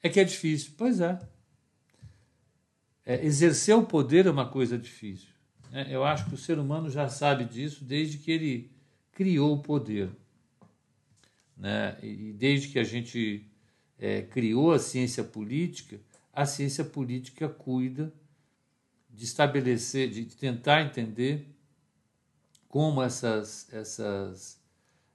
É 0.07 0.09
que 0.09 0.21
é 0.21 0.23
difícil. 0.23 0.71
Pois 0.77 1.01
é. 1.01 1.19
é 3.05 3.25
exercer 3.25 3.75
o 3.75 3.83
poder 3.83 4.25
é 4.25 4.31
uma 4.31 4.47
coisa 4.47 4.77
difícil. 4.77 5.27
É, 5.73 5.93
eu 5.93 6.05
acho 6.05 6.29
que 6.29 6.33
o 6.33 6.37
ser 6.37 6.57
humano 6.59 6.89
já 6.89 7.09
sabe 7.09 7.43
disso 7.43 7.83
desde 7.83 8.17
que 8.17 8.31
ele 8.31 8.71
criou 9.11 9.55
o 9.55 9.61
poder. 9.61 10.09
Né? 11.57 11.97
E 12.01 12.31
desde 12.31 12.69
que 12.69 12.79
a 12.79 12.85
gente 12.85 13.45
é, 13.99 14.21
criou 14.21 14.71
a 14.71 14.79
ciência 14.79 15.25
política, 15.25 15.99
a 16.31 16.45
ciência 16.45 16.85
política 16.85 17.49
cuida 17.49 18.13
de 19.09 19.25
estabelecer, 19.25 20.09
de 20.09 20.23
tentar 20.23 20.83
entender 20.83 21.53
como 22.69 23.03
essas, 23.03 23.67
essas, 23.73 24.57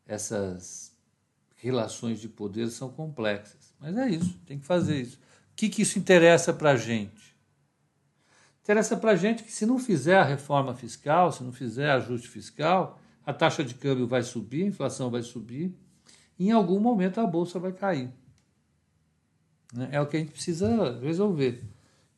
essas 0.07 0.95
relações 1.57 2.21
de 2.21 2.29
poder 2.29 2.69
são 2.69 2.91
complexas. 2.91 3.62
Mas 3.83 3.97
é 3.97 4.09
isso, 4.09 4.39
tem 4.47 4.61
que 4.61 4.65
fazer 4.65 5.01
isso. 5.01 5.17
O 5.17 5.57
que, 5.57 5.69
que 5.69 5.83
isso 5.83 5.99
interessa 5.99 6.53
para 6.53 6.71
a 6.71 6.77
gente? 6.77 7.37
Interessa 8.63 8.97
para 8.97 9.11
a 9.11 9.17
gente 9.17 9.43
que 9.43 9.51
se 9.51 9.67
não 9.67 9.77
fizer 9.77 10.17
a 10.17 10.23
reforma 10.23 10.73
fiscal, 10.73 11.33
se 11.33 11.43
não 11.43 11.51
fizer 11.51 11.91
ajuste 11.91 12.29
fiscal, 12.29 13.01
a 13.27 13.33
taxa 13.33 13.65
de 13.65 13.75
câmbio 13.75 14.07
vai 14.07 14.23
subir, 14.23 14.63
a 14.63 14.69
inflação 14.69 15.11
vai 15.11 15.23
subir, 15.23 15.77
e 16.39 16.47
em 16.47 16.53
algum 16.53 16.79
momento 16.79 17.21
a 17.21 17.27
bolsa 17.27 17.59
vai 17.59 17.73
cair. 17.73 18.09
Né? 19.75 19.89
É 19.91 20.01
o 20.01 20.07
que 20.07 20.17
a 20.17 20.21
gente 20.21 20.31
precisa 20.31 21.01
resolver. 21.01 21.65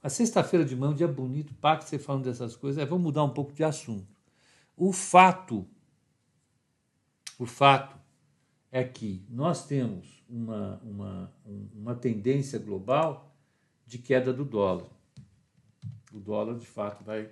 A 0.03 0.11
sexta-feira 0.11 0.67
de 0.67 0.77
manhã, 0.77 0.93
um 0.93 0.95
dia 0.95 1.09
bonito, 1.09 1.55
para 1.55 1.79
que 1.79 1.89
você 1.89 1.99
falando 1.99 2.25
dessas 2.25 2.55
coisas, 2.55 2.83
é, 2.83 2.85
vamos 2.85 3.05
mudar 3.05 3.25
um 3.25 3.31
pouco 3.31 3.55
de 3.55 3.65
assunto. 3.65 4.07
O 4.77 4.93
fato, 4.93 5.67
o 7.39 7.47
fato 7.47 8.04
é 8.75 8.83
que 8.83 9.25
nós 9.31 9.65
temos 9.65 10.25
uma, 10.29 10.81
uma, 10.83 11.33
uma 11.73 11.95
tendência 11.95 12.59
global 12.59 13.33
de 13.87 13.99
queda 13.99 14.33
do 14.33 14.45
dólar. 14.45 14.89
O 16.13 16.19
dólar, 16.19 16.59
de 16.59 16.67
fato, 16.67 17.05
vai 17.05 17.31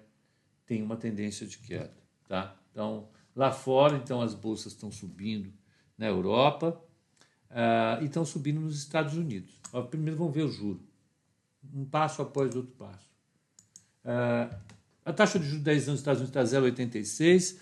tem 0.64 0.80
uma 0.80 0.96
tendência 0.96 1.44
de 1.44 1.58
queda, 1.58 1.92
tá? 2.28 2.54
Então, 2.70 3.08
lá 3.34 3.50
fora, 3.50 3.96
então 3.96 4.22
as 4.22 4.34
bolsas 4.34 4.72
estão 4.72 4.92
subindo 4.92 5.52
na 5.98 6.06
Europa 6.06 6.80
uh, 7.50 8.00
e 8.00 8.04
estão 8.04 8.24
subindo 8.24 8.60
nos 8.60 8.78
Estados 8.78 9.14
Unidos. 9.14 9.60
Primeiro 9.90 10.16
vamos 10.16 10.32
ver 10.32 10.44
o 10.44 10.48
juro, 10.48 10.80
um 11.74 11.84
passo 11.84 12.22
após 12.22 12.54
outro 12.54 12.72
passo. 12.78 13.10
Uh, 14.04 14.56
a 15.04 15.12
taxa 15.12 15.40
de 15.40 15.46
juros 15.46 15.58
de 15.58 15.64
10 15.64 15.88
anos 15.88 15.88
nos 15.88 16.00
Estados 16.02 16.22
Unidos 16.22 16.52
está 16.52 16.60
0,86. 16.60 17.58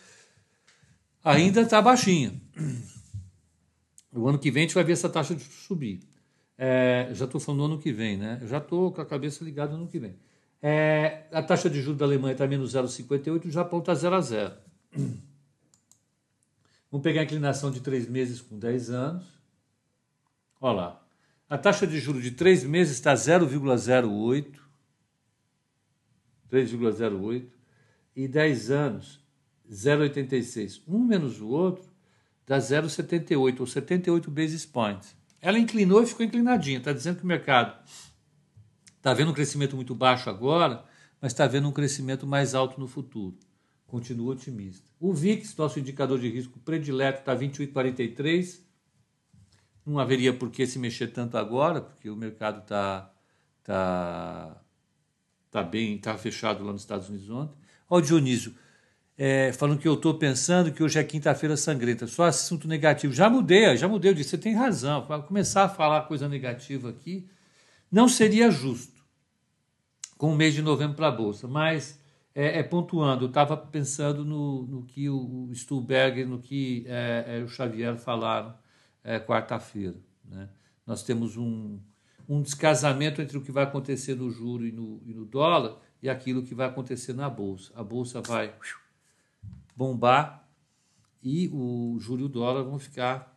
Ainda 1.24 1.62
está 1.62 1.80
baixinha. 1.80 2.38
O 4.12 4.28
ano 4.28 4.38
que 4.38 4.50
vem 4.50 4.64
a 4.64 4.66
gente 4.66 4.74
vai 4.74 4.84
ver 4.84 4.92
essa 4.92 5.08
taxa 5.08 5.34
de 5.34 5.42
subir. 5.44 6.00
É, 6.58 7.08
já 7.12 7.24
estou 7.24 7.40
falando 7.40 7.60
no 7.60 7.66
ano 7.66 7.78
que 7.78 7.92
vem, 7.92 8.16
né? 8.16 8.40
Já 8.44 8.58
estou 8.58 8.92
com 8.92 9.00
a 9.00 9.06
cabeça 9.06 9.42
ligada 9.44 9.72
no 9.72 9.78
ano 9.78 9.88
que 9.88 9.98
vem. 9.98 10.14
É, 10.60 11.24
a 11.32 11.42
taxa 11.42 11.70
de 11.70 11.80
juros 11.80 11.98
da 11.98 12.04
Alemanha 12.04 12.32
está 12.32 12.46
menos 12.46 12.74
0,58 12.74 13.44
e 13.44 13.48
o 13.48 13.50
Japão 13.50 13.78
está 13.78 13.94
0 13.94 14.14
a 14.14 14.20
0. 14.20 14.54
Vamos 16.90 17.02
pegar 17.04 17.20
a 17.22 17.24
inclinação 17.24 17.70
de 17.70 17.80
3 17.80 18.08
meses 18.08 18.40
com 18.40 18.58
10 18.58 18.90
anos. 18.90 19.24
Olha 20.60 20.76
lá. 20.76 21.06
A 21.48 21.56
taxa 21.56 21.86
de 21.86 21.98
juros 21.98 22.22
de 22.22 22.32
3 22.32 22.64
meses 22.64 22.94
está 22.94 23.14
0,08. 23.14 24.58
3,08 26.50 27.46
e 28.16 28.28
10 28.28 28.70
anos 28.70 29.20
0,86. 29.70 30.82
Um 30.86 30.98
menos 30.98 31.40
o 31.40 31.48
outro 31.48 31.89
dá 32.46 32.58
0,78 32.58 33.60
ou 33.60 33.66
78 33.66 34.30
basis 34.30 34.66
points. 34.66 35.16
Ela 35.40 35.58
inclinou 35.58 36.02
e 36.02 36.06
ficou 36.06 36.24
inclinadinha. 36.24 36.78
Está 36.78 36.92
dizendo 36.92 37.18
que 37.18 37.24
o 37.24 37.26
mercado 37.26 37.78
está 38.96 39.14
vendo 39.14 39.30
um 39.30 39.34
crescimento 39.34 39.76
muito 39.76 39.94
baixo 39.94 40.28
agora, 40.28 40.84
mas 41.20 41.32
está 41.32 41.46
vendo 41.46 41.68
um 41.68 41.72
crescimento 41.72 42.26
mais 42.26 42.54
alto 42.54 42.78
no 42.78 42.86
futuro. 42.86 43.38
Continua 43.86 44.32
otimista. 44.32 44.88
O 45.00 45.12
VIX, 45.12 45.56
nosso 45.56 45.80
indicador 45.80 46.18
de 46.18 46.28
risco 46.28 46.58
predileto, 46.60 47.20
está 47.20 47.34
28,43. 47.34 48.60
Não 49.84 49.98
haveria 49.98 50.32
por 50.32 50.50
que 50.50 50.66
se 50.66 50.78
mexer 50.78 51.08
tanto 51.08 51.36
agora, 51.36 51.80
porque 51.80 52.10
o 52.10 52.14
mercado 52.14 52.60
está 52.60 53.12
tá, 53.64 54.62
Está 55.50 55.64
bem, 55.64 55.96
está 55.96 56.16
fechado 56.16 56.62
lá 56.62 56.70
nos 56.72 56.82
Estados 56.82 57.08
Unidos 57.08 57.28
ontem. 57.28 57.58
Ó, 57.88 57.98
o 57.98 58.00
Dionísio, 58.00 58.54
é, 59.22 59.52
falando 59.52 59.78
que 59.78 59.86
eu 59.86 59.92
estou 59.92 60.14
pensando 60.14 60.72
que 60.72 60.82
hoje 60.82 60.98
é 60.98 61.04
quinta-feira 61.04 61.54
sangrenta, 61.54 62.06
só 62.06 62.24
assunto 62.24 62.66
negativo. 62.66 63.12
Já 63.12 63.28
mudei, 63.28 63.76
já 63.76 63.86
mudei, 63.86 64.12
eu 64.12 64.14
disse, 64.14 64.30
você 64.30 64.38
tem 64.38 64.54
razão. 64.54 65.04
Para 65.04 65.20
começar 65.20 65.64
a 65.64 65.68
falar 65.68 66.08
coisa 66.08 66.26
negativa 66.26 66.88
aqui, 66.88 67.28
não 67.92 68.08
seria 68.08 68.50
justo 68.50 69.04
com 70.16 70.32
o 70.32 70.34
mês 70.34 70.54
de 70.54 70.62
novembro 70.62 70.96
para 70.96 71.08
a 71.08 71.10
Bolsa, 71.10 71.46
mas 71.46 72.00
é, 72.34 72.60
é 72.60 72.62
pontuando, 72.62 73.24
eu 73.24 73.28
estava 73.28 73.58
pensando 73.58 74.24
no, 74.24 74.62
no, 74.62 74.82
que 74.84 75.10
o, 75.10 75.50
Stuhlberger, 75.52 76.26
no 76.26 76.38
que 76.38 76.86
é, 76.88 77.40
é 77.40 77.44
o 77.44 77.48
Xavier 77.48 77.98
falaram 77.98 78.54
é, 79.04 79.20
quarta-feira. 79.20 79.96
Né? 80.24 80.48
Nós 80.86 81.02
temos 81.02 81.36
um, 81.36 81.78
um 82.26 82.40
descasamento 82.40 83.20
entre 83.20 83.36
o 83.36 83.42
que 83.42 83.52
vai 83.52 83.64
acontecer 83.64 84.14
no 84.14 84.30
juro 84.30 84.64
e 84.64 84.72
no, 84.72 85.02
e 85.04 85.12
no 85.12 85.26
dólar, 85.26 85.76
e 86.02 86.08
aquilo 86.08 86.42
que 86.42 86.54
vai 86.54 86.68
acontecer 86.68 87.12
na 87.12 87.28
bolsa. 87.28 87.70
A 87.76 87.84
bolsa 87.84 88.22
vai 88.22 88.54
bombar 89.80 90.46
e 91.22 91.48
o 91.48 91.98
juro 91.98 92.20
e 92.20 92.24
o 92.24 92.28
dólar 92.28 92.64
vão 92.64 92.78
ficar, 92.78 93.34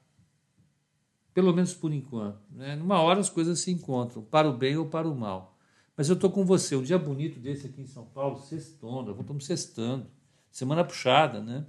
pelo 1.33 1.53
menos 1.53 1.73
por 1.73 1.93
enquanto. 1.93 2.41
Né? 2.51 2.75
Numa 2.75 3.01
hora 3.01 3.21
as 3.21 3.29
coisas 3.29 3.59
se 3.59 3.71
encontram, 3.71 4.21
para 4.23 4.49
o 4.49 4.57
bem 4.57 4.75
ou 4.75 4.85
para 4.85 5.07
o 5.07 5.15
mal. 5.15 5.57
Mas 5.95 6.09
eu 6.09 6.15
estou 6.15 6.29
com 6.29 6.43
você, 6.43 6.75
um 6.75 6.83
dia 6.83 6.99
bonito 6.99 7.39
desse 7.39 7.67
aqui 7.67 7.81
em 7.81 7.87
São 7.87 8.05
Paulo, 8.05 8.39
sextona, 8.39 9.11
estamos 9.17 9.45
sextando. 9.45 10.07
Semana 10.51 10.83
puxada, 10.83 11.39
né? 11.39 11.65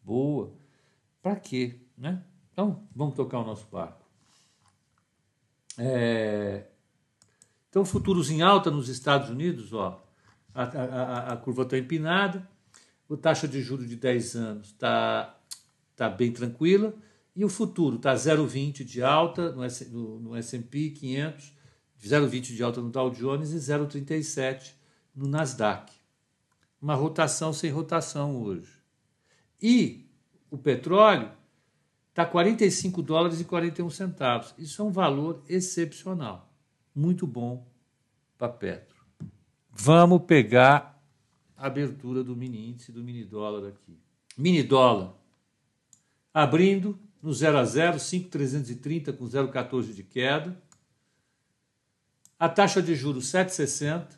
Boa. 0.00 0.54
Para 1.20 1.34
quê? 1.34 1.80
Né? 1.98 2.22
Então, 2.52 2.86
vamos 2.94 3.16
tocar 3.16 3.40
o 3.40 3.44
nosso 3.44 3.66
barco. 3.66 4.06
É... 5.76 6.68
Então, 7.68 7.84
futuros 7.84 8.30
em 8.30 8.42
alta 8.42 8.70
nos 8.70 8.88
Estados 8.88 9.28
Unidos, 9.28 9.72
ó, 9.72 10.06
a, 10.54 10.62
a, 10.62 11.32
a 11.32 11.36
curva 11.36 11.62
está 11.62 11.76
empinada, 11.76 12.48
a 13.14 13.18
taxa 13.18 13.48
de 13.48 13.60
juros 13.60 13.88
de 13.88 13.96
10 13.96 14.36
anos 14.36 14.66
está 14.68 15.38
tá 15.96 16.08
bem 16.08 16.32
tranquila, 16.32 16.94
e 17.36 17.44
o 17.44 17.48
futuro 17.48 17.96
está 17.96 18.14
0,20 18.14 18.84
de 18.84 19.02
alta 19.02 19.52
no, 19.52 20.20
no, 20.20 20.36
S&P 20.36 20.90
500, 20.90 21.52
0,20 22.02 22.40
de 22.54 22.62
alta 22.62 22.80
no 22.80 22.90
Dow 22.90 23.10
Jones 23.10 23.50
e 23.50 23.56
0,37 23.56 24.72
no 25.14 25.26
Nasdaq. 25.26 25.92
Uma 26.80 26.94
rotação 26.94 27.52
sem 27.52 27.70
rotação 27.70 28.40
hoje. 28.40 28.70
E 29.60 30.06
o 30.50 30.58
petróleo 30.58 31.30
está 32.10 32.24
45 32.24 33.02
dólares 33.02 33.40
e 33.40 33.44
41 33.44 33.90
centavos. 33.90 34.54
Isso 34.56 34.80
é 34.80 34.84
um 34.84 34.92
valor 34.92 35.42
excepcional. 35.48 36.52
Muito 36.94 37.26
bom 37.26 37.66
para 38.38 38.48
Petro. 38.48 38.94
Vamos 39.70 40.22
pegar 40.22 40.93
abertura 41.56 42.22
do 42.22 42.34
mini 42.36 42.70
índice 42.70 42.92
do 42.92 43.02
mini 43.02 43.24
dólar 43.24 43.68
aqui. 43.68 43.98
Mini 44.36 44.62
dólar 44.62 45.14
abrindo 46.34 46.98
no 47.22 47.32
0 47.32 47.58
a 47.58 47.64
0, 47.64 47.98
5,330 48.00 49.12
com 49.12 49.24
0,14 49.24 49.94
de 49.94 50.02
queda. 50.02 50.60
A 52.38 52.48
taxa 52.48 52.82
de 52.82 52.94
juros 52.96 53.26
7,60. 53.26 54.08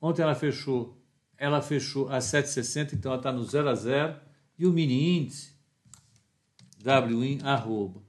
Ontem 0.00 0.22
ela 0.22 0.34
fechou, 0.34 0.98
ela 1.36 1.60
fechou 1.60 2.08
a 2.08 2.18
7,60, 2.18 2.94
então 2.94 3.12
ela 3.12 3.20
está 3.20 3.30
no 3.30 3.44
0 3.44 3.68
a 3.68 3.74
0. 3.74 4.20
E 4.58 4.66
o 4.66 4.72
mini 4.72 5.18
índice 5.18 5.54
WIN 6.82 7.40
arroba. 7.42 8.02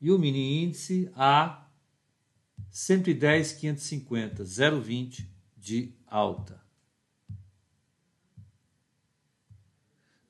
E 0.00 0.12
o 0.12 0.18
mini 0.18 0.62
índice 0.62 1.10
a 1.16 1.66
110,550, 2.70 4.44
0,20 4.44 5.26
de 5.56 5.92
alta. 6.06 6.67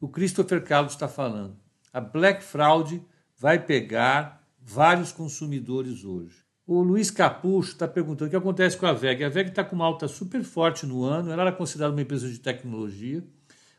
O 0.01 0.09
Christopher 0.09 0.63
Carlos 0.63 0.93
está 0.93 1.09
falando. 1.09 1.57
A 1.93 2.01
Black 2.01 2.45
Fraud 2.45 3.03
vai 3.37 3.59
pegar 3.65 4.47
vários 4.61 5.11
consumidores 5.13 6.05
hoje. 6.05 6.45
O 6.67 6.83
Luiz 6.83 7.11
Capucho 7.11 7.73
está 7.73 7.89
perguntando 7.89 8.27
o 8.27 8.31
que 8.31 8.37
acontece 8.37 8.77
com 8.77 8.87
a 8.87 8.93
VEG. 8.93 9.25
A 9.25 9.29
VEG 9.29 9.49
está 9.49 9.65
com 9.65 9.75
uma 9.75 9.87
alta 9.87 10.07
super 10.07 10.43
forte 10.45 10.85
no 10.85 11.03
ano, 11.03 11.33
ela 11.33 11.43
era 11.43 11.53
considerada 11.53 11.95
uma 11.95 12.03
empresa 12.03 12.29
de 12.29 12.39
tecnologia. 12.39 13.25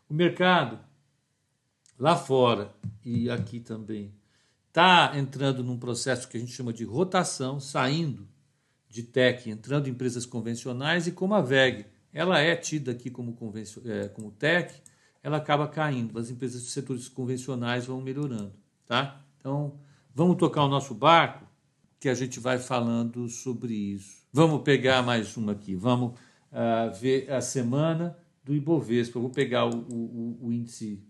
O 0.09 0.13
mercado, 0.13 0.79
lá 1.99 2.15
fora 2.15 2.73
e 3.05 3.29
aqui 3.29 3.59
também, 3.59 4.11
está 4.67 5.11
entrando 5.15 5.63
num 5.63 5.77
processo 5.77 6.27
que 6.27 6.35
a 6.35 6.39
gente 6.39 6.51
chama 6.51 6.73
de 6.73 6.83
rotação, 6.83 7.59
saindo 7.59 8.27
de 8.89 9.03
tech, 9.03 9.47
entrando 9.49 9.87
em 9.87 9.91
empresas 9.91 10.25
convencionais, 10.25 11.05
e 11.05 11.11
como 11.11 11.35
a 11.35 11.41
VEG 11.41 11.85
ela 12.11 12.39
é 12.39 12.55
tida 12.55 12.91
aqui 12.91 13.11
como, 13.11 13.37
é, 13.85 14.07
como 14.07 14.31
tech, 14.31 14.73
ela 15.21 15.37
acaba 15.37 15.67
caindo. 15.67 16.17
As 16.17 16.29
empresas 16.29 16.63
de 16.63 16.69
setores 16.69 17.07
convencionais 17.07 17.85
vão 17.85 18.01
melhorando. 18.01 18.53
Tá? 18.85 19.21
Então, 19.37 19.79
vamos 20.13 20.37
tocar 20.37 20.63
o 20.63 20.67
nosso 20.67 20.93
barco 20.93 21.45
que 21.99 22.09
a 22.09 22.13
gente 22.13 22.39
vai 22.39 22.57
falando 22.57 23.27
sobre 23.27 23.73
isso. 23.73 24.23
Vamos 24.31 24.61
pegar 24.61 25.01
mais 25.03 25.35
uma 25.35 25.51
aqui. 25.51 25.75
Vamos 25.75 26.17
uh, 26.51 26.93
ver 26.99 27.31
a 27.31 27.41
semana 27.41 28.17
do 28.43 28.55
Ibovespa. 28.55 29.19
Vou 29.19 29.29
pegar 29.29 29.65
o, 29.65 29.77
o, 29.77 30.39
o 30.47 30.53
índice 30.53 31.03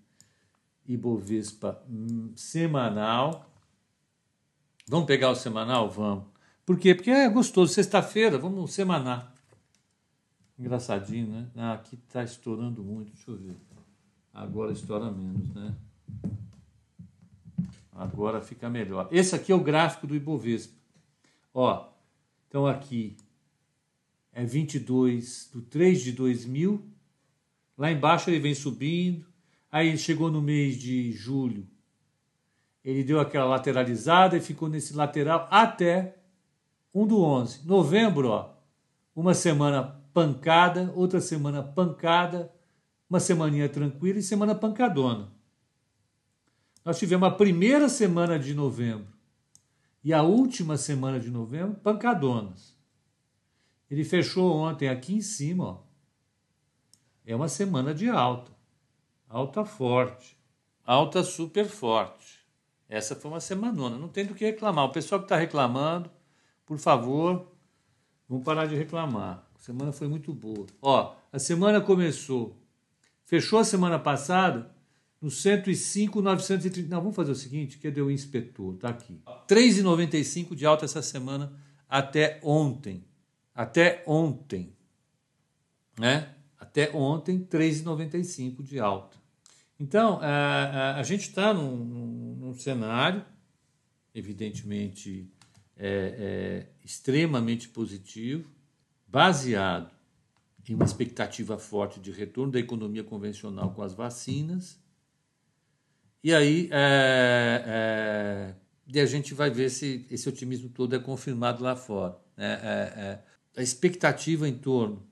Ibovespa 0.88 1.84
hum, 1.88 2.32
semanal. 2.36 3.46
Vamos 4.88 5.06
pegar 5.06 5.30
o 5.30 5.36
semanal? 5.36 5.90
Vamos. 5.90 6.26
Por 6.66 6.80
quê? 6.80 6.96
Porque 6.96 7.12
é 7.12 7.30
gostoso. 7.30 7.74
Sexta-feira, 7.74 8.38
vamos 8.38 8.74
semanar. 8.74 9.34
Engraçadinho, 10.58 11.28
né? 11.28 11.48
Ah, 11.56 11.74
aqui 11.74 11.96
está 11.96 12.24
estourando 12.24 12.84
muito. 12.84 13.14
Deixa 13.14 13.32
eu 13.32 13.38
ver. 13.38 13.56
Agora 14.40 14.72
estoura 14.72 15.12
menos, 15.12 15.54
né? 15.54 15.76
Agora 17.92 18.40
fica 18.40 18.70
melhor. 18.70 19.10
Esse 19.12 19.36
aqui 19.36 19.52
é 19.52 19.56
o 19.56 19.60
gráfico 19.60 20.08
do 20.08 20.16
Ibovespa. 20.16 20.74
Ó, 21.54 21.90
então 22.48 22.66
aqui 22.66 23.18
é 24.32 24.46
22 24.46 25.50
do 25.52 25.62
3 25.62 26.02
de 26.02 26.14
2000. 26.14 26.82
Lá 27.78 27.92
embaixo 27.92 28.30
ele 28.30 28.40
vem 28.40 28.56
subindo. 28.56 29.26
Aí 29.70 29.98
chegou 29.98 30.32
no 30.32 30.42
mês 30.42 30.78
de 30.78 31.12
julho. 31.12 31.68
Ele 32.82 33.04
deu 33.04 33.20
aquela 33.20 33.44
lateralizada 33.44 34.38
e 34.38 34.42
ficou 34.42 34.70
nesse 34.70 34.94
lateral 34.94 35.50
até 35.52 36.16
1 36.96 37.06
do 37.06 37.22
11. 37.22 37.68
Novembro, 37.68 38.30
ó, 38.30 38.54
uma 39.14 39.34
semana 39.34 40.02
pancada, 40.14 40.94
outra 40.96 41.20
semana 41.20 41.62
pancada, 41.62 42.50
uma 43.10 43.20
semaninha 43.20 43.68
tranquila 43.68 44.20
e 44.20 44.24
semana 44.24 44.54
pancadona. 44.54 45.32
Nós 46.86 47.00
tivemos 47.00 47.28
a 47.28 47.32
primeira 47.32 47.90
semana 47.90 48.38
de 48.38 48.54
novembro 48.54 49.14
e 50.04 50.14
a 50.14 50.22
última 50.22 50.78
semana 50.78 51.20
de 51.20 51.30
novembro, 51.30 51.80
pancadonas. 51.82 52.78
Ele 53.90 54.04
fechou 54.04 54.56
ontem 54.56 54.88
aqui 54.88 55.16
em 55.16 55.22
cima, 55.22 55.64
ó. 55.66 55.90
É 57.26 57.36
uma 57.36 57.48
semana 57.48 57.94
de 57.94 58.10
alta. 58.10 58.52
Alta 59.28 59.66
forte. 59.66 60.38
Alta 60.86 61.24
super 61.24 61.66
forte. 61.68 62.40
Essa 62.88 63.16
foi 63.16 63.30
uma 63.30 63.40
semanona. 63.40 63.98
Não 63.98 64.08
tem 64.08 64.26
do 64.26 64.34
que 64.34 64.46
reclamar. 64.46 64.86
O 64.86 64.92
pessoal 64.92 65.20
que 65.20 65.26
está 65.26 65.36
reclamando, 65.36 66.10
por 66.66 66.80
favor, 66.80 67.52
vamos 68.28 68.44
parar 68.44 68.66
de 68.66 68.76
reclamar. 68.76 69.48
A 69.56 69.60
semana 69.60 69.92
foi 69.92 70.08
muito 70.08 70.34
boa. 70.34 70.66
Ó, 70.82 71.16
a 71.32 71.38
semana 71.38 71.80
começou. 71.82 72.58
Fechou 73.30 73.60
a 73.60 73.64
semana 73.64 74.00
passada 74.00 74.72
no 75.22 75.30
105, 75.30 76.20
930. 76.20 76.90
Não, 76.90 77.00
vamos 77.00 77.16
fazer 77.16 77.32
o 77.32 77.36
seguinte: 77.36 77.78
cadê 77.78 78.02
o 78.02 78.10
inspetor? 78.10 78.74
Está 78.74 78.90
aqui. 78.90 79.22
3,95 79.48 80.56
de 80.56 80.66
alta 80.66 80.86
essa 80.86 81.04
semana 81.04 81.54
até 81.88 82.40
ontem. 82.42 83.06
Até 83.54 84.04
ontem. 84.08 84.74
Né? 86.00 86.34
Até 86.58 86.90
ontem, 86.92 87.38
3,95 87.40 88.64
de 88.64 88.80
alta. 88.80 89.16
Então, 89.80 90.20
a, 90.24 90.26
a, 90.26 91.00
a 91.00 91.04
gente 91.04 91.30
está 91.30 91.54
num, 91.54 91.76
num, 91.78 92.36
num, 92.36 92.54
cenário, 92.56 93.24
evidentemente, 94.16 95.32
é, 95.78 96.16
é, 96.18 96.70
extremamente 96.84 97.70
positivo, 97.70 98.50
baseado 99.08 99.99
em 100.70 100.76
uma 100.76 100.86
expectativa 100.86 101.58
forte 101.58 102.00
de 102.00 102.12
retorno 102.12 102.54
da 102.54 102.60
economia 102.60 103.04
convencional 103.04 103.74
com 103.74 103.82
as 103.82 103.94
vacinas 103.94 104.80
e 106.24 106.34
aí 106.34 106.70
é, 106.72 108.56
é, 108.94 109.02
a 109.02 109.06
gente 109.06 109.34
vai 109.34 109.50
ver 109.50 109.70
se 109.70 110.06
esse 110.12 110.28
otimismo 110.28 110.70
todo 110.70 110.96
é 110.96 111.00
confirmado 111.00 111.64
lá 111.64 111.76
fora. 111.76 112.18
Né? 112.36 112.54
É, 112.62 113.00
é, 113.02 113.24
a 113.56 113.64
expectativa 113.64 114.48
em 114.48 114.58
torno 114.58 115.08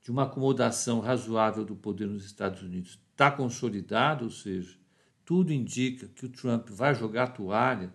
de 0.00 0.10
uma 0.10 0.24
acomodação 0.24 1.00
razoável 1.00 1.64
do 1.64 1.74
poder 1.74 2.06
nos 2.06 2.24
Estados 2.24 2.62
Unidos 2.62 3.00
está 3.10 3.30
consolidada, 3.30 4.22
ou 4.22 4.30
seja, 4.30 4.76
tudo 5.24 5.52
indica 5.52 6.06
que 6.08 6.26
o 6.26 6.28
Trump 6.28 6.68
vai 6.68 6.94
jogar 6.94 7.24
a 7.24 7.28
toalha, 7.28 7.92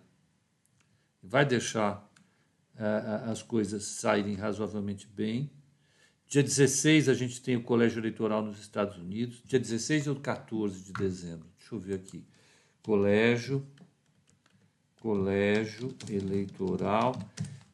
vai 1.22 1.46
deixar 1.46 2.10
é, 2.76 3.30
as 3.30 3.42
coisas 3.42 3.84
saírem 3.84 4.34
razoavelmente 4.34 5.06
bem. 5.06 5.50
Dia 6.30 6.44
16 6.44 7.08
a 7.08 7.14
gente 7.14 7.42
tem 7.42 7.56
o 7.56 7.62
colégio 7.64 7.98
eleitoral 7.98 8.40
nos 8.40 8.60
Estados 8.60 8.96
Unidos, 8.96 9.42
dia 9.44 9.58
16 9.58 10.06
ou 10.06 10.14
14 10.14 10.80
de 10.80 10.92
dezembro. 10.92 11.48
Deixa 11.58 11.74
eu 11.74 11.78
ver 11.80 11.94
aqui. 11.94 12.24
Colégio, 12.84 13.66
colégio 15.00 15.92
eleitoral. 16.08 17.20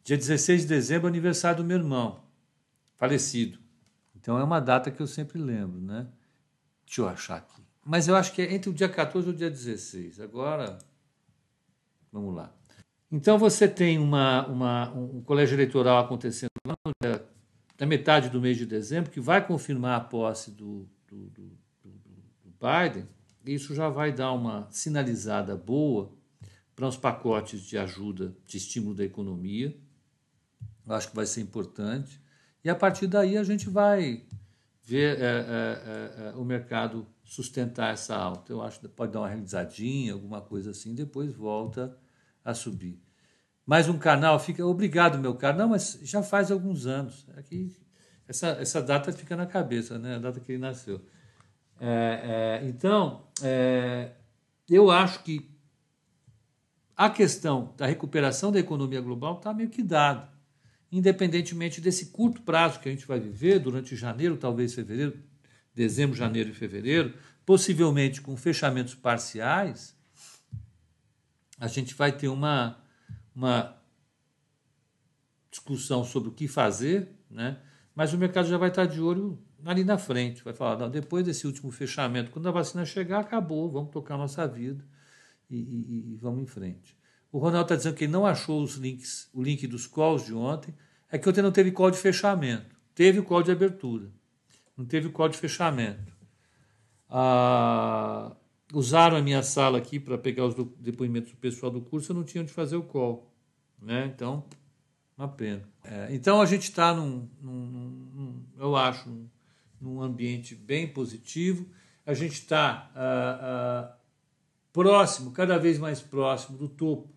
Dia 0.02 0.16
16 0.16 0.62
de 0.62 0.68
dezembro, 0.68 1.06
aniversário 1.06 1.58
do 1.58 1.66
meu 1.66 1.76
irmão, 1.76 2.22
falecido. 2.94 3.58
Então 4.14 4.38
é 4.38 4.42
uma 4.42 4.58
data 4.58 4.90
que 4.90 5.02
eu 5.02 5.06
sempre 5.06 5.38
lembro, 5.38 5.78
né? 5.78 6.06
Deixa 6.86 7.02
eu 7.02 7.08
achar 7.10 7.36
aqui. 7.36 7.60
Mas 7.84 8.08
eu 8.08 8.16
acho 8.16 8.32
que 8.32 8.40
é 8.40 8.54
entre 8.54 8.70
o 8.70 8.72
dia 8.72 8.88
14 8.88 9.28
e 9.28 9.30
o 9.32 9.34
dia 9.34 9.50
16. 9.50 10.18
Agora, 10.18 10.78
vamos 12.10 12.34
lá. 12.34 12.50
Então 13.12 13.36
você 13.36 13.68
tem 13.68 13.98
uma, 13.98 14.46
uma, 14.46 14.90
um 14.94 15.20
colégio 15.20 15.56
eleitoral 15.56 16.02
acontecendo 16.02 16.48
lá 16.66 16.74
no 16.86 16.92
dia 17.02 17.35
da 17.76 17.86
metade 17.86 18.30
do 18.30 18.40
mês 18.40 18.56
de 18.56 18.66
dezembro, 18.66 19.10
que 19.10 19.20
vai 19.20 19.46
confirmar 19.46 19.96
a 19.96 20.04
posse 20.04 20.50
do, 20.50 20.88
do, 21.06 21.30
do, 21.30 21.42
do 21.82 22.54
Biden, 22.60 23.06
isso 23.44 23.74
já 23.74 23.88
vai 23.88 24.12
dar 24.12 24.32
uma 24.32 24.66
sinalizada 24.70 25.56
boa 25.56 26.12
para 26.74 26.88
os 26.88 26.96
pacotes 26.96 27.62
de 27.62 27.78
ajuda, 27.78 28.36
de 28.44 28.56
estímulo 28.56 28.94
da 28.94 29.04
economia. 29.04 29.76
Eu 30.86 30.94
acho 30.94 31.10
que 31.10 31.16
vai 31.16 31.26
ser 31.26 31.40
importante. 31.40 32.20
E 32.64 32.70
a 32.70 32.74
partir 32.74 33.06
daí 33.06 33.36
a 33.36 33.44
gente 33.44 33.68
vai 33.68 34.24
ver 34.82 35.18
é, 35.18 35.24
é, 35.24 36.22
é, 36.26 36.28
é 36.28 36.32
o 36.36 36.44
mercado 36.44 37.06
sustentar 37.24 37.92
essa 37.92 38.16
alta. 38.16 38.52
Eu 38.52 38.62
acho 38.62 38.80
que 38.80 38.88
pode 38.88 39.12
dar 39.12 39.20
uma 39.20 39.28
realizadinha, 39.28 40.12
alguma 40.12 40.40
coisa 40.40 40.70
assim, 40.70 40.94
depois 40.94 41.32
volta 41.32 41.96
a 42.44 42.54
subir. 42.54 43.00
Mais 43.66 43.88
um 43.88 43.98
canal 43.98 44.38
fica. 44.38 44.64
Obrigado, 44.64 45.18
meu 45.18 45.34
caro. 45.34 45.58
Não, 45.58 45.68
mas 45.70 45.98
já 46.02 46.22
faz 46.22 46.52
alguns 46.52 46.86
anos. 46.86 47.26
Aqui, 47.36 47.76
essa, 48.28 48.48
essa 48.60 48.80
data 48.80 49.12
fica 49.12 49.34
na 49.34 49.44
cabeça, 49.44 49.98
né? 49.98 50.14
A 50.14 50.18
data 50.18 50.38
que 50.38 50.52
ele 50.52 50.58
nasceu. 50.58 51.04
É, 51.80 52.60
é, 52.62 52.68
então, 52.68 53.26
é, 53.42 54.12
eu 54.70 54.88
acho 54.90 55.22
que 55.24 55.50
a 56.96 57.10
questão 57.10 57.74
da 57.76 57.86
recuperação 57.86 58.52
da 58.52 58.60
economia 58.60 59.00
global 59.00 59.36
está 59.36 59.52
meio 59.52 59.68
que 59.68 59.82
dada, 59.82 60.30
independentemente 60.90 61.80
desse 61.80 62.06
curto 62.06 62.40
prazo 62.42 62.80
que 62.80 62.88
a 62.88 62.92
gente 62.92 63.06
vai 63.06 63.20
viver 63.20 63.58
durante 63.58 63.94
janeiro, 63.94 64.36
talvez 64.36 64.72
fevereiro, 64.72 65.18
dezembro, 65.74 66.16
janeiro 66.16 66.50
e 66.50 66.54
fevereiro, 66.54 67.12
possivelmente 67.44 68.22
com 68.22 68.34
fechamentos 68.36 68.94
parciais, 68.94 69.94
a 71.60 71.66
gente 71.66 71.94
vai 71.94 72.12
ter 72.12 72.28
uma, 72.28 72.78
uma 73.36 73.76
discussão 75.50 76.02
sobre 76.02 76.30
o 76.30 76.32
que 76.32 76.48
fazer, 76.48 77.10
né? 77.30 77.58
mas 77.94 78.12
o 78.14 78.18
mercado 78.18 78.48
já 78.48 78.56
vai 78.56 78.70
estar 78.70 78.86
de 78.86 79.00
olho 79.00 79.38
ali 79.64 79.84
na 79.84 79.98
frente, 79.98 80.42
vai 80.42 80.54
falar, 80.54 80.78
não, 80.78 80.90
depois 80.90 81.24
desse 81.24 81.46
último 81.46 81.70
fechamento, 81.70 82.30
quando 82.30 82.48
a 82.48 82.52
vacina 82.52 82.84
chegar, 82.84 83.20
acabou, 83.20 83.70
vamos 83.70 83.90
tocar 83.90 84.16
nossa 84.16 84.46
vida 84.46 84.84
e, 85.50 85.56
e, 85.56 86.12
e 86.12 86.16
vamos 86.16 86.42
em 86.42 86.46
frente. 86.46 86.96
O 87.30 87.38
Ronaldo 87.38 87.64
está 87.64 87.76
dizendo 87.76 87.94
que 87.94 88.04
ele 88.04 88.12
não 88.12 88.24
achou 88.24 88.62
os 88.62 88.76
links, 88.76 89.28
o 89.34 89.42
link 89.42 89.66
dos 89.66 89.86
calls 89.86 90.24
de 90.24 90.32
ontem, 90.32 90.74
é 91.10 91.18
que 91.18 91.28
ontem 91.28 91.42
não 91.42 91.52
teve 91.52 91.70
call 91.70 91.90
de 91.90 91.98
fechamento, 91.98 92.74
teve 92.94 93.18
o 93.18 93.24
call 93.24 93.42
de 93.42 93.50
abertura, 93.50 94.10
não 94.76 94.84
teve 94.84 95.08
o 95.08 95.12
call 95.12 95.28
de 95.28 95.36
fechamento. 95.36 96.16
Ah, 97.08 98.34
usaram 98.72 99.16
a 99.16 99.22
minha 99.22 99.42
sala 99.42 99.78
aqui 99.78 99.98
para 100.00 100.18
pegar 100.18 100.46
os 100.46 100.54
depoimentos 100.78 101.30
do 101.30 101.36
pessoal 101.36 101.70
do 101.70 101.80
curso, 101.80 102.10
eu 102.12 102.16
não 102.16 102.24
tinha 102.24 102.42
onde 102.42 102.52
fazer 102.52 102.74
o 102.76 102.82
call. 102.82 103.32
Né? 103.80 104.10
Então, 104.14 104.44
uma 105.16 105.28
pena. 105.28 105.62
É, 105.84 106.08
então 106.10 106.40
a 106.40 106.46
gente 106.46 106.64
está 106.64 106.92
num, 106.94 107.28
num, 107.40 107.66
num, 107.66 108.44
eu 108.58 108.74
acho, 108.76 109.08
num, 109.08 109.28
num, 109.80 110.02
ambiente 110.02 110.54
bem 110.54 110.86
positivo. 110.86 111.66
A 112.04 112.12
gente 112.14 112.34
está 112.34 112.90
ah, 112.94 113.38
ah, 113.40 113.96
próximo, 114.72 115.32
cada 115.32 115.58
vez 115.58 115.78
mais 115.78 116.00
próximo 116.00 116.58
do 116.58 116.68
topo 116.68 117.08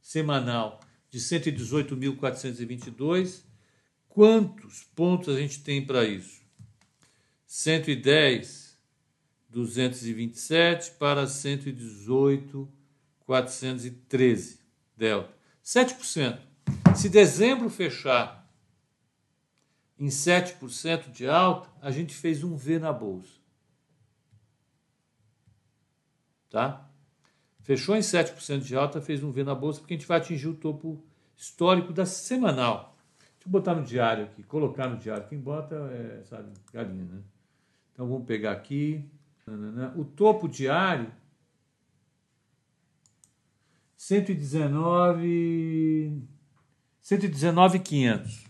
semanal 0.00 0.80
de 1.10 1.18
118.422. 1.18 3.42
Quantos 4.08 4.84
pontos 4.94 5.34
a 5.34 5.38
gente 5.38 5.60
tem 5.62 5.84
para 5.84 6.04
isso? 6.04 6.40
110, 7.46 8.67
227 9.48 10.92
para 10.92 11.26
118, 11.26 12.68
413 13.20 14.58
delta. 14.96 15.32
7%. 15.64 16.40
Se 16.96 17.08
dezembro 17.08 17.70
fechar 17.70 18.50
em 19.98 20.08
7% 20.08 21.10
de 21.10 21.28
alta, 21.28 21.68
a 21.80 21.90
gente 21.90 22.14
fez 22.14 22.42
um 22.42 22.56
V 22.56 22.78
na 22.78 22.92
bolsa. 22.92 23.38
Tá? 26.50 26.88
Fechou 27.60 27.94
em 27.96 28.00
7% 28.00 28.60
de 28.60 28.74
alta, 28.74 29.00
fez 29.00 29.22
um 29.22 29.30
V 29.30 29.44
na 29.44 29.54
bolsa, 29.54 29.80
porque 29.80 29.94
a 29.94 29.96
gente 29.96 30.06
vai 30.06 30.18
atingir 30.18 30.48
o 30.48 30.54
topo 30.54 31.04
histórico 31.36 31.92
da 31.92 32.06
semanal. 32.06 32.96
Deixa 33.18 33.46
eu 33.46 33.52
botar 33.52 33.74
no 33.74 33.84
diário 33.84 34.24
aqui, 34.24 34.42
colocar 34.42 34.88
no 34.88 34.96
diário. 34.96 35.28
Quem 35.28 35.38
bota 35.38 35.74
é, 35.74 36.24
sabe, 36.24 36.52
galinha, 36.72 37.04
né? 37.04 37.22
Então 37.92 38.08
vamos 38.08 38.26
pegar 38.26 38.52
aqui. 38.52 39.04
O 39.96 40.04
topo 40.04 40.48
diário 40.48 41.10
119 43.96 46.22
119,500. 47.00 48.44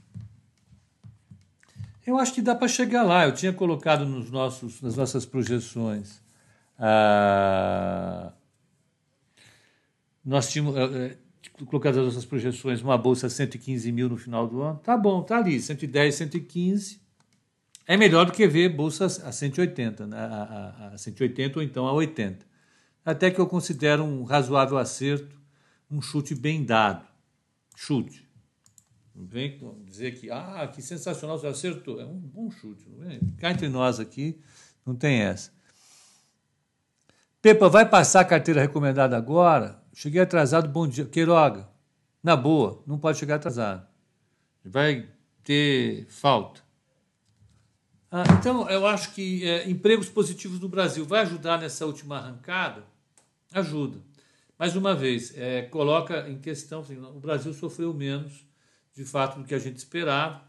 Eu 2.07 2.19
acho 2.19 2.35
que 2.35 2.43
dá 2.43 2.55
para 2.55 2.69
chegar 2.69 3.03
lá. 3.03 3.27
Eu 3.27 3.35
tinha 3.35 3.53
colocado 3.53 4.07
nos 4.07 4.31
nossos, 4.31 4.81
nas 4.81 4.97
nossas 4.97 5.27
projeções. 5.27 6.23
Ah, 6.79 8.33
nós 10.25 10.51
tínhamos 10.51 10.77
é, 10.77 11.19
colocado 11.67 11.97
nas 11.97 12.07
nossas 12.07 12.25
projeções 12.25 12.83
uma 12.83 12.97
bolsa 12.97 13.29
115 13.29 13.91
mil 13.93 14.09
no 14.09 14.17
final 14.17 14.47
do 14.47 14.63
ano. 14.63 14.79
Tá 14.79 14.97
bom, 14.97 15.23
tá 15.23 15.39
ali, 15.39 15.61
110, 15.61 16.15
115. 16.15 17.01
É 17.91 17.97
melhor 17.97 18.27
do 18.27 18.33
que 18.33 18.47
ver 18.47 18.69
bolsas 18.69 19.19
a 19.25 19.33
180, 19.33 20.07
né? 20.07 20.19
a, 20.19 20.23
a, 20.23 20.89
a 20.89 20.99
180 20.99 21.59
ou 21.59 21.63
então 21.63 21.89
a 21.89 21.93
80. 21.95 22.47
Até 23.03 23.31
que 23.31 23.41
eu 23.41 23.47
considero 23.47 24.05
um 24.05 24.25
razoável 24.25 24.77
acerto, 24.77 25.41
um 25.91 26.03
chute 26.03 26.35
bem 26.35 26.67
dado. 26.67 27.07
Chute. 27.75 28.29
Não 29.15 29.25
vem 29.25 29.59
dizer 29.87 30.21
que, 30.21 30.31
ah, 30.31 30.71
que 30.71 30.83
sensacional, 30.83 31.39
você 31.39 31.47
acertou. 31.47 31.99
É 31.99 32.05
um 32.05 32.19
bom 32.19 32.51
chute. 32.51 32.87
Não 32.91 33.09
vem? 33.09 33.21
Cá 33.39 33.53
entre 33.53 33.71
nós 33.71 33.99
aqui, 33.99 34.39
não 34.85 34.95
tem 34.95 35.23
essa. 35.23 35.51
Pepa, 37.41 37.71
vai 37.71 37.89
passar 37.89 38.21
a 38.21 38.25
carteira 38.27 38.61
recomendada 38.61 39.17
agora? 39.17 39.83
Cheguei 39.95 40.21
atrasado, 40.21 40.69
bom 40.69 40.87
dia. 40.87 41.07
Queiroga, 41.07 41.67
na 42.23 42.37
boa, 42.37 42.83
não 42.87 42.99
pode 42.99 43.17
chegar 43.17 43.37
atrasado. 43.37 43.89
Vai 44.63 45.09
ter 45.43 46.07
falta. 46.11 46.68
Ah, 48.11 48.25
então, 48.39 48.69
eu 48.71 48.87
acho 48.87 49.13
que 49.13 49.47
é, 49.47 49.69
empregos 49.69 50.09
positivos 50.09 50.59
no 50.59 50.69
Brasil 50.69 51.05
vai 51.05 51.21
ajudar 51.23 51.61
nessa 51.61 51.85
última 51.85 52.17
arrancada? 52.17 52.85
Ajuda. 53.53 53.99
Mais 54.59 54.75
uma 54.75 54.95
vez, 54.95 55.37
é, 55.37 55.63
coloca 55.63 56.29
em 56.29 56.39
questão, 56.39 56.81
assim, 56.81 56.97
o 56.99 57.21
Brasil 57.21 57.53
sofreu 57.53 57.93
menos, 57.93 58.47
de 58.95 59.05
fato, 59.05 59.39
do 59.39 59.45
que 59.45 59.55
a 59.55 59.59
gente 59.59 59.77
esperava. 59.77 60.43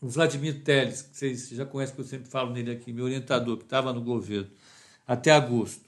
O 0.00 0.08
Vladimir 0.08 0.62
Teles, 0.62 1.02
que 1.02 1.16
vocês 1.16 1.48
já 1.48 1.66
conhecem, 1.66 1.96
que 1.96 2.00
eu 2.00 2.06
sempre 2.06 2.30
falo 2.30 2.52
nele 2.52 2.70
aqui, 2.70 2.92
meu 2.92 3.06
orientador, 3.06 3.56
que 3.56 3.64
estava 3.64 3.92
no 3.92 4.00
governo 4.00 4.48
até 5.06 5.32
agosto, 5.32 5.84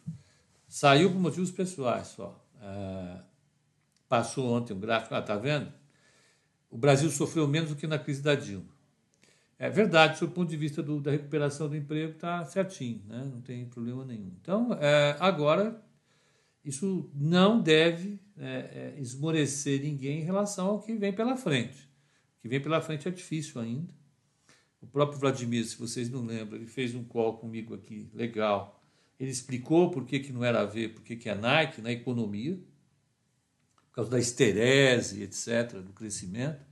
saiu 0.67 1.11
por 1.13 1.21
motivos 1.21 1.53
pessoais 1.53 2.09
só. 2.09 2.45
É, 2.61 3.21
passou 4.09 4.53
ontem 4.53 4.75
um 4.75 4.81
gráfico, 4.81 5.15
ah, 5.15 5.23
tá 5.23 5.37
vendo? 5.37 5.73
O 6.69 6.77
Brasil 6.77 7.09
sofreu 7.11 7.47
menos 7.47 7.71
do 7.71 7.77
que 7.77 7.87
na 7.87 7.99
crise 7.99 8.21
da 8.21 8.35
Dilma. 8.35 8.80
É 9.63 9.69
verdade, 9.69 10.19
do 10.19 10.29
ponto 10.29 10.49
de 10.49 10.57
vista 10.57 10.83
do, 10.83 11.03
da 11.03 11.11
recuperação 11.11 11.69
do 11.69 11.77
emprego, 11.77 12.13
está 12.13 12.43
certinho, 12.47 13.03
né? 13.07 13.29
não 13.31 13.43
tem 13.43 13.67
problema 13.67 14.07
nenhum. 14.07 14.33
Então, 14.41 14.73
é, 14.81 15.15
agora, 15.21 15.85
isso 16.65 17.11
não 17.15 17.61
deve 17.61 18.19
é, 18.39 18.95
é, 18.97 18.99
esmorecer 18.99 19.83
ninguém 19.83 20.21
em 20.21 20.25
relação 20.25 20.69
ao 20.69 20.81
que 20.81 20.95
vem 20.95 21.13
pela 21.13 21.37
frente. 21.37 21.79
O 22.39 22.41
que 22.41 22.49
vem 22.49 22.59
pela 22.59 22.81
frente 22.81 23.07
é 23.07 23.11
difícil 23.11 23.61
ainda. 23.61 23.93
O 24.81 24.87
próprio 24.87 25.21
Vladimir, 25.21 25.67
se 25.67 25.77
vocês 25.77 26.09
não 26.09 26.25
lembram, 26.25 26.57
ele 26.57 26.67
fez 26.67 26.95
um 26.95 27.05
call 27.05 27.37
comigo 27.37 27.75
aqui, 27.75 28.09
legal. 28.15 28.83
Ele 29.19 29.31
explicou 29.31 29.91
por 29.91 30.07
que, 30.07 30.21
que 30.21 30.33
não 30.33 30.43
era 30.43 30.63
a 30.63 30.65
ver, 30.65 30.95
por 30.95 31.03
que, 31.03 31.17
que 31.17 31.29
é 31.29 31.35
Nike 31.35 31.83
na 31.83 31.93
economia, 31.93 32.59
por 33.89 33.97
causa 33.97 34.11
da 34.11 34.19
esterese, 34.19 35.23
etc., 35.23 35.83
do 35.83 35.93
crescimento. 35.93 36.65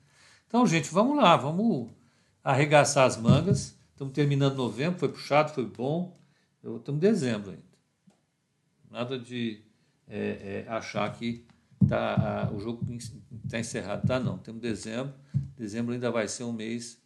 Então, 0.46 0.66
gente, 0.66 0.88
vamos 0.90 1.18
lá, 1.18 1.36
vamos 1.36 1.97
arregaçar 2.48 3.06
as 3.06 3.18
mangas. 3.18 3.76
Estamos 3.92 4.14
terminando 4.14 4.56
novembro, 4.56 4.98
foi 4.98 5.10
puxado, 5.10 5.52
foi 5.52 5.66
bom. 5.66 6.16
Estamos 6.64 6.96
em 6.96 6.98
dezembro 6.98 7.50
ainda. 7.50 7.62
Nada 8.90 9.18
de 9.18 9.60
é, 10.08 10.64
é, 10.66 10.70
achar 10.70 11.12
que 11.12 11.44
tá, 11.86 12.48
a, 12.48 12.50
o 12.50 12.58
jogo 12.58 12.86
está 13.44 13.58
encerrado. 13.58 14.06
Tá, 14.06 14.18
não. 14.18 14.38
Temos 14.38 14.62
dezembro. 14.62 15.12
Dezembro 15.58 15.92
ainda 15.92 16.10
vai 16.10 16.26
ser 16.26 16.44
um 16.44 16.52
mês 16.52 16.98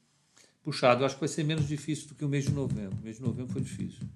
puxado. 0.63 1.03
Eu 1.03 1.07
acho 1.07 1.17
que 1.17 1.21
vai 1.21 1.29
ser 1.29 1.43
menos 1.43 1.67
difícil 1.67 2.09
do 2.09 2.15
que 2.15 2.25
o 2.25 2.29
mês 2.29 2.45
de 2.45 2.53
novembro. 2.53 2.97
O 3.01 3.03
mês 3.03 3.17
de 3.17 3.23
novembro 3.23 3.53
foi 3.53 3.63
difícil. 3.63 4.07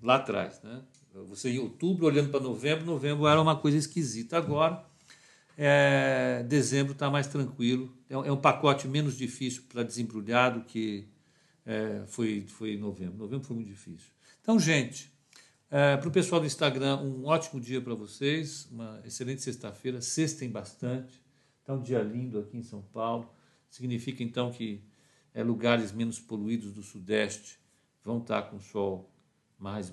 Lá 0.00 0.16
atrás, 0.16 0.62
né? 0.62 0.82
Você 1.28 1.50
em 1.50 1.58
outubro 1.58 2.06
olhando 2.06 2.30
para 2.30 2.38
novembro, 2.38 2.84
novembro 2.84 3.26
era 3.26 3.40
uma 3.40 3.56
coisa 3.56 3.76
esquisita. 3.76 4.36
Agora, 4.36 4.84
é, 5.56 6.44
dezembro 6.48 6.92
está 6.92 7.10
mais 7.10 7.26
tranquilo. 7.26 7.96
É, 8.08 8.14
é, 8.14 8.32
um 8.32 8.36
pacote 8.36 8.86
menos 8.86 9.16
difícil 9.16 9.64
para 9.68 9.82
desembrulhar 9.82 10.54
do 10.54 10.62
que 10.62 11.08
é, 11.64 12.04
foi, 12.06 12.44
foi 12.46 12.76
novembro. 12.76 13.18
Novembro 13.18 13.46
foi 13.46 13.56
muito 13.56 13.68
difícil. 13.68 14.10
Então, 14.40 14.58
gente, 14.58 15.12
é, 15.70 15.96
para 15.96 16.08
o 16.08 16.12
pessoal 16.12 16.40
do 16.40 16.46
Instagram, 16.46 16.98
um 17.00 17.26
ótimo 17.26 17.60
dia 17.60 17.80
para 17.80 17.94
vocês, 17.94 18.68
uma 18.70 19.00
excelente 19.04 19.42
sexta-feira. 19.42 20.00
Sextem 20.00 20.50
bastante. 20.50 21.22
Está 21.60 21.74
um 21.74 21.82
dia 21.82 22.00
lindo 22.02 22.38
aqui 22.38 22.56
em 22.56 22.62
São 22.62 22.82
Paulo. 22.82 23.28
Significa 23.70 24.22
então 24.22 24.50
que 24.52 24.84
é, 25.34 25.42
lugares 25.42 25.92
menos 25.92 26.18
poluídos 26.18 26.72
do 26.72 26.82
Sudeste 26.82 27.58
vão 28.02 28.18
estar 28.18 28.42
com 28.42 28.60
sol 28.60 29.10
mais 29.58 29.92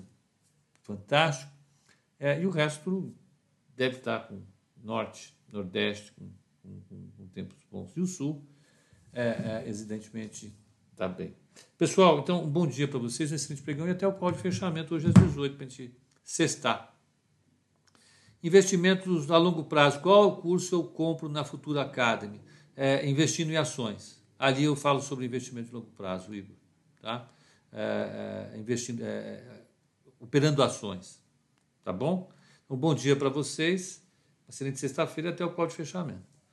fantástico, 0.82 1.50
é, 2.18 2.40
e 2.40 2.46
o 2.46 2.50
resto 2.50 3.12
deve 3.74 3.96
estar 3.96 4.28
com 4.28 4.42
Norte, 4.82 5.36
Nordeste, 5.54 6.12
com, 6.12 6.28
com, 6.88 7.08
com 7.16 7.26
tempos 7.28 7.56
bons, 7.70 7.96
e 7.96 8.00
o 8.00 8.06
Sul, 8.06 8.44
é, 9.12 9.62
é, 9.64 9.68
evidentemente, 9.68 10.52
está 10.90 11.06
bem. 11.06 11.34
Pessoal, 11.78 12.18
então, 12.18 12.42
um 12.42 12.50
bom 12.50 12.66
dia 12.66 12.88
para 12.88 12.98
vocês, 12.98 13.30
um 13.30 13.36
excelente 13.36 13.62
pregão 13.62 13.86
e 13.86 13.90
até 13.92 14.06
o 14.06 14.12
call 14.12 14.32
de 14.32 14.38
fechamento 14.38 14.94
hoje 14.94 15.06
às 15.06 15.14
18 15.14 15.56
para 15.56 15.64
a 15.64 15.68
gente 15.68 15.94
sextar. 16.24 16.92
Investimentos 18.42 19.30
a 19.30 19.38
longo 19.38 19.64
prazo. 19.64 20.00
Qual 20.00 20.36
curso 20.38 20.74
eu 20.74 20.84
compro 20.84 21.28
na 21.28 21.44
Futura 21.44 21.82
Academy? 21.82 22.40
É, 22.76 23.08
investindo 23.08 23.50
em 23.50 23.56
ações. 23.56 24.22
Ali 24.38 24.64
eu 24.64 24.74
falo 24.74 25.00
sobre 25.00 25.24
investimento 25.24 25.68
de 25.68 25.74
longo 25.74 25.90
prazo, 25.92 26.34
Igor. 26.34 26.56
Tá? 27.00 27.30
É, 27.72 28.50
é, 28.52 28.58
investindo, 28.58 29.02
é, 29.02 29.62
operando 30.18 30.62
ações. 30.62 31.22
Tá 31.82 31.92
bom? 31.92 32.28
Um 32.68 32.76
bom 32.76 32.94
dia 32.94 33.14
para 33.14 33.28
vocês. 33.28 34.03
Excelente 34.48 34.78
sexta-feira 34.78 35.30
até 35.30 35.44
o 35.44 35.52
call 35.52 35.66
de 35.66 35.74
fechamento. 35.74 36.33